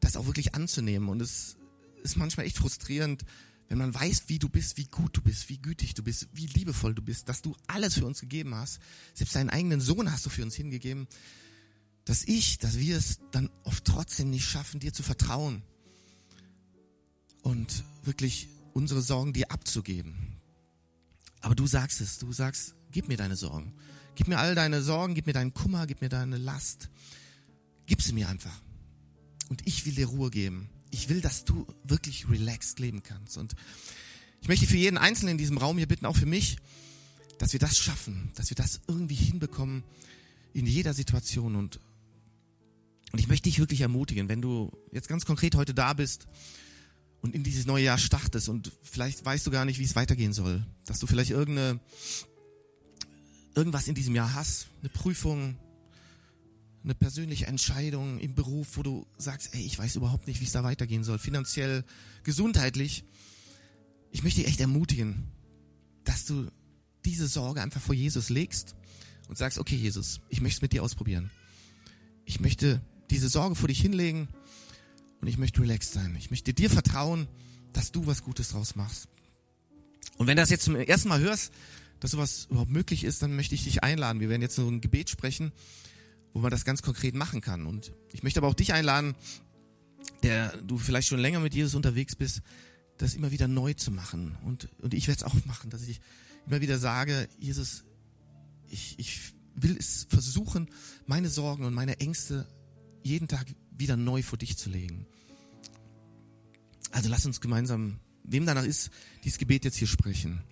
das 0.00 0.16
auch 0.16 0.24
wirklich 0.24 0.54
anzunehmen 0.54 1.10
und 1.10 1.20
es 1.20 1.58
ist 2.02 2.16
manchmal 2.16 2.46
echt 2.46 2.56
frustrierend, 2.56 3.26
wenn 3.68 3.76
man 3.76 3.94
weiß, 3.94 4.22
wie 4.28 4.38
du 4.38 4.48
bist, 4.48 4.78
wie 4.78 4.86
gut 4.86 5.14
du 5.14 5.20
bist, 5.20 5.50
wie 5.50 5.58
gütig 5.58 5.92
du 5.92 6.02
bist, 6.02 6.26
wie 6.32 6.46
liebevoll 6.46 6.94
du 6.94 7.02
bist, 7.02 7.28
dass 7.28 7.42
du 7.42 7.54
alles 7.66 7.98
für 7.98 8.06
uns 8.06 8.20
gegeben 8.20 8.54
hast. 8.54 8.80
Selbst 9.12 9.36
deinen 9.36 9.50
eigenen 9.50 9.82
Sohn 9.82 10.10
hast 10.10 10.24
du 10.24 10.30
für 10.30 10.42
uns 10.42 10.54
hingegeben. 10.54 11.06
Dass 12.06 12.24
ich, 12.24 12.58
dass 12.58 12.78
wir 12.78 12.96
es 12.96 13.20
dann 13.30 13.50
oft 13.62 13.84
trotzdem 13.84 14.30
nicht 14.30 14.46
schaffen, 14.46 14.80
dir 14.80 14.94
zu 14.94 15.02
vertrauen 15.02 15.62
und 17.42 17.84
wirklich 18.04 18.48
unsere 18.72 19.02
Sorgen 19.02 19.32
dir 19.32 19.50
abzugeben. 19.50 20.40
Aber 21.40 21.54
du 21.54 21.66
sagst 21.66 22.00
es, 22.00 22.18
du 22.18 22.32
sagst, 22.32 22.74
gib 22.90 23.08
mir 23.08 23.16
deine 23.16 23.36
Sorgen. 23.36 23.74
Gib 24.14 24.28
mir 24.28 24.38
all 24.38 24.54
deine 24.54 24.82
Sorgen, 24.82 25.14
gib 25.14 25.26
mir 25.26 25.32
deinen 25.32 25.54
Kummer, 25.54 25.86
gib 25.86 26.00
mir 26.00 26.08
deine 26.08 26.38
Last. 26.38 26.88
Gib 27.86 28.02
sie 28.02 28.12
mir 28.12 28.28
einfach. 28.28 28.60
Und 29.48 29.66
ich 29.66 29.84
will 29.86 29.94
dir 29.94 30.06
Ruhe 30.06 30.30
geben 30.30 30.70
ich 30.92 31.08
will, 31.08 31.20
dass 31.20 31.44
du 31.44 31.66
wirklich 31.82 32.28
relaxed 32.28 32.78
leben 32.78 33.02
kannst. 33.02 33.36
Und 33.36 33.54
ich 34.40 34.48
möchte 34.48 34.66
für 34.66 34.76
jeden 34.76 34.98
Einzelnen 34.98 35.32
in 35.32 35.38
diesem 35.38 35.58
Raum 35.58 35.78
hier 35.78 35.88
bitten, 35.88 36.06
auch 36.06 36.16
für 36.16 36.26
mich, 36.26 36.58
dass 37.38 37.52
wir 37.52 37.60
das 37.60 37.78
schaffen, 37.78 38.30
dass 38.36 38.50
wir 38.50 38.54
das 38.54 38.80
irgendwie 38.86 39.14
hinbekommen 39.14 39.82
in 40.52 40.66
jeder 40.66 40.92
Situation. 40.94 41.56
Und, 41.56 41.80
und 43.10 43.18
ich 43.18 43.26
möchte 43.26 43.48
dich 43.48 43.58
wirklich 43.58 43.80
ermutigen, 43.80 44.28
wenn 44.28 44.42
du 44.42 44.70
jetzt 44.92 45.08
ganz 45.08 45.24
konkret 45.24 45.54
heute 45.54 45.74
da 45.74 45.94
bist 45.94 46.28
und 47.22 47.34
in 47.34 47.44
dieses 47.44 47.66
neue 47.66 47.84
Jahr 47.84 47.98
startest 47.98 48.48
und 48.48 48.72
vielleicht 48.82 49.24
weißt 49.24 49.46
du 49.46 49.50
gar 49.50 49.64
nicht, 49.64 49.78
wie 49.78 49.84
es 49.84 49.96
weitergehen 49.96 50.32
soll, 50.32 50.66
dass 50.84 50.98
du 50.98 51.06
vielleicht 51.06 51.30
irgendeine, 51.30 51.80
irgendwas 53.54 53.86
in 53.86 53.94
diesem 53.94 54.14
Jahr 54.14 54.34
hast, 54.34 54.66
eine 54.80 54.88
Prüfung, 54.88 55.56
eine 56.82 56.96
persönliche 56.96 57.46
Entscheidung 57.46 58.18
im 58.18 58.34
Beruf, 58.34 58.76
wo 58.76 58.82
du 58.82 59.06
sagst, 59.16 59.54
ey, 59.54 59.64
ich 59.64 59.78
weiß 59.78 59.94
überhaupt 59.96 60.26
nicht, 60.26 60.40
wie 60.40 60.44
es 60.44 60.52
da 60.52 60.64
weitergehen 60.64 61.04
soll, 61.04 61.20
finanziell, 61.20 61.84
gesundheitlich. 62.24 63.04
Ich 64.10 64.24
möchte 64.24 64.40
dich 64.40 64.48
echt 64.48 64.60
ermutigen, 64.60 65.30
dass 66.02 66.24
du 66.24 66.50
diese 67.04 67.28
Sorge 67.28 67.62
einfach 67.62 67.80
vor 67.80 67.94
Jesus 67.94 68.30
legst 68.30 68.74
und 69.28 69.38
sagst, 69.38 69.58
okay, 69.58 69.76
Jesus, 69.76 70.20
ich 70.28 70.40
möchte 70.40 70.58
es 70.58 70.62
mit 70.62 70.72
dir 70.72 70.82
ausprobieren. 70.82 71.30
Ich 72.24 72.40
möchte 72.40 72.82
diese 73.10 73.28
Sorge 73.28 73.54
vor 73.54 73.68
dich 73.68 73.80
hinlegen 73.80 74.28
und 75.22 75.28
ich 75.28 75.38
möchte 75.38 75.62
relaxed 75.62 75.94
sein. 75.94 76.14
Ich 76.18 76.30
möchte 76.30 76.52
dir 76.52 76.68
vertrauen, 76.68 77.26
dass 77.72 77.92
du 77.92 78.06
was 78.06 78.22
Gutes 78.22 78.50
draus 78.50 78.76
machst. 78.76 79.08
Und 80.18 80.26
wenn 80.26 80.36
du 80.36 80.42
das 80.42 80.50
jetzt 80.50 80.64
zum 80.64 80.76
ersten 80.76 81.08
Mal 81.08 81.20
hörst, 81.20 81.52
dass 82.00 82.10
sowas 82.10 82.48
überhaupt 82.50 82.70
möglich 82.70 83.04
ist, 83.04 83.22
dann 83.22 83.34
möchte 83.34 83.54
ich 83.54 83.64
dich 83.64 83.82
einladen. 83.82 84.20
Wir 84.20 84.28
werden 84.28 84.42
jetzt 84.42 84.56
so 84.56 84.68
ein 84.68 84.82
Gebet 84.82 85.08
sprechen 85.08 85.52
wo 86.32 86.40
man 86.40 86.50
das 86.50 86.64
ganz 86.64 86.82
konkret 86.82 87.14
machen 87.14 87.40
kann. 87.40 87.66
Und 87.66 87.92
ich 88.12 88.22
möchte 88.22 88.40
aber 88.40 88.48
auch 88.48 88.54
dich 88.54 88.72
einladen, 88.72 89.14
der 90.22 90.56
du 90.58 90.78
vielleicht 90.78 91.08
schon 91.08 91.20
länger 91.20 91.40
mit 91.40 91.54
Jesus 91.54 91.74
unterwegs 91.74 92.16
bist, 92.16 92.42
das 92.98 93.14
immer 93.14 93.30
wieder 93.30 93.48
neu 93.48 93.74
zu 93.74 93.90
machen. 93.90 94.36
Und, 94.44 94.68
und 94.80 94.94
ich 94.94 95.08
werde 95.08 95.18
es 95.18 95.24
auch 95.24 95.34
machen, 95.44 95.70
dass 95.70 95.82
ich 95.82 96.00
immer 96.46 96.60
wieder 96.60 96.78
sage, 96.78 97.28
Jesus, 97.38 97.84
ich, 98.68 98.98
ich 98.98 99.20
will 99.54 99.76
es 99.78 100.06
versuchen, 100.08 100.68
meine 101.06 101.28
Sorgen 101.28 101.64
und 101.64 101.74
meine 101.74 102.00
Ängste 102.00 102.46
jeden 103.02 103.28
Tag 103.28 103.46
wieder 103.82 103.96
neu 103.96 104.22
vor 104.22 104.38
dich 104.38 104.56
zu 104.56 104.70
legen. 104.70 105.06
Also 106.92 107.08
lass 107.08 107.26
uns 107.26 107.40
gemeinsam, 107.40 107.98
wem 108.22 108.46
danach 108.46 108.64
ist, 108.64 108.90
dieses 109.24 109.38
Gebet 109.38 109.64
jetzt 109.64 109.76
hier 109.76 109.88
sprechen. 109.88 110.42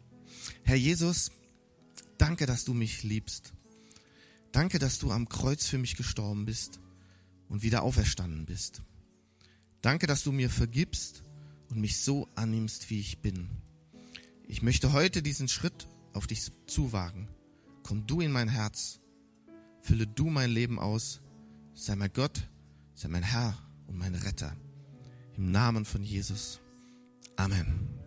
Herr 0.65 0.77
Jesus, 0.77 1.31
danke, 2.19 2.47
dass 2.47 2.65
du 2.65 2.75
mich 2.75 3.03
liebst. 3.03 3.53
Danke, 4.53 4.79
dass 4.79 4.99
du 4.99 5.13
am 5.13 5.29
Kreuz 5.29 5.67
für 5.67 5.79
mich 5.79 5.97
gestorben 5.97 6.45
bist 6.45 6.81
und 7.49 7.63
wieder 7.63 7.83
auferstanden 7.83 8.47
bist. 8.47 8.83
Danke, 9.81 10.07
dass 10.07 10.25
du 10.25 10.33
mir 10.33 10.51
vergibst 10.51 11.23
und 11.69 11.81
mich 11.81 11.99
so 11.99 12.29
annimmst, 12.35 12.91
wie 12.91 12.99
ich 12.99 13.19
bin. 13.19 13.49
Ich 14.49 14.63
möchte 14.63 14.93
heute 14.93 15.23
diesen 15.23 15.47
Schritt 15.47 15.87
auf 16.13 16.27
dich 16.27 16.51
zuwagen. 16.67 17.29
Komm 17.85 18.07
du 18.07 18.21
in 18.21 18.33
mein 18.33 18.49
Herz. 18.49 18.99
Fülle 19.83 20.07
du 20.07 20.31
mein 20.31 20.51
Leben 20.51 20.81
aus. 20.81 21.21
Sei 21.75 21.95
mein 21.95 22.13
Gott, 22.13 22.50
sei 23.01 23.09
mein 23.09 23.23
Herr 23.23 23.57
und 23.87 23.97
mein 23.97 24.15
Retter. 24.15 24.55
Im 25.35 25.51
Namen 25.51 25.87
von 25.87 26.03
Jesus. 26.03 26.61
Amen. 27.37 28.00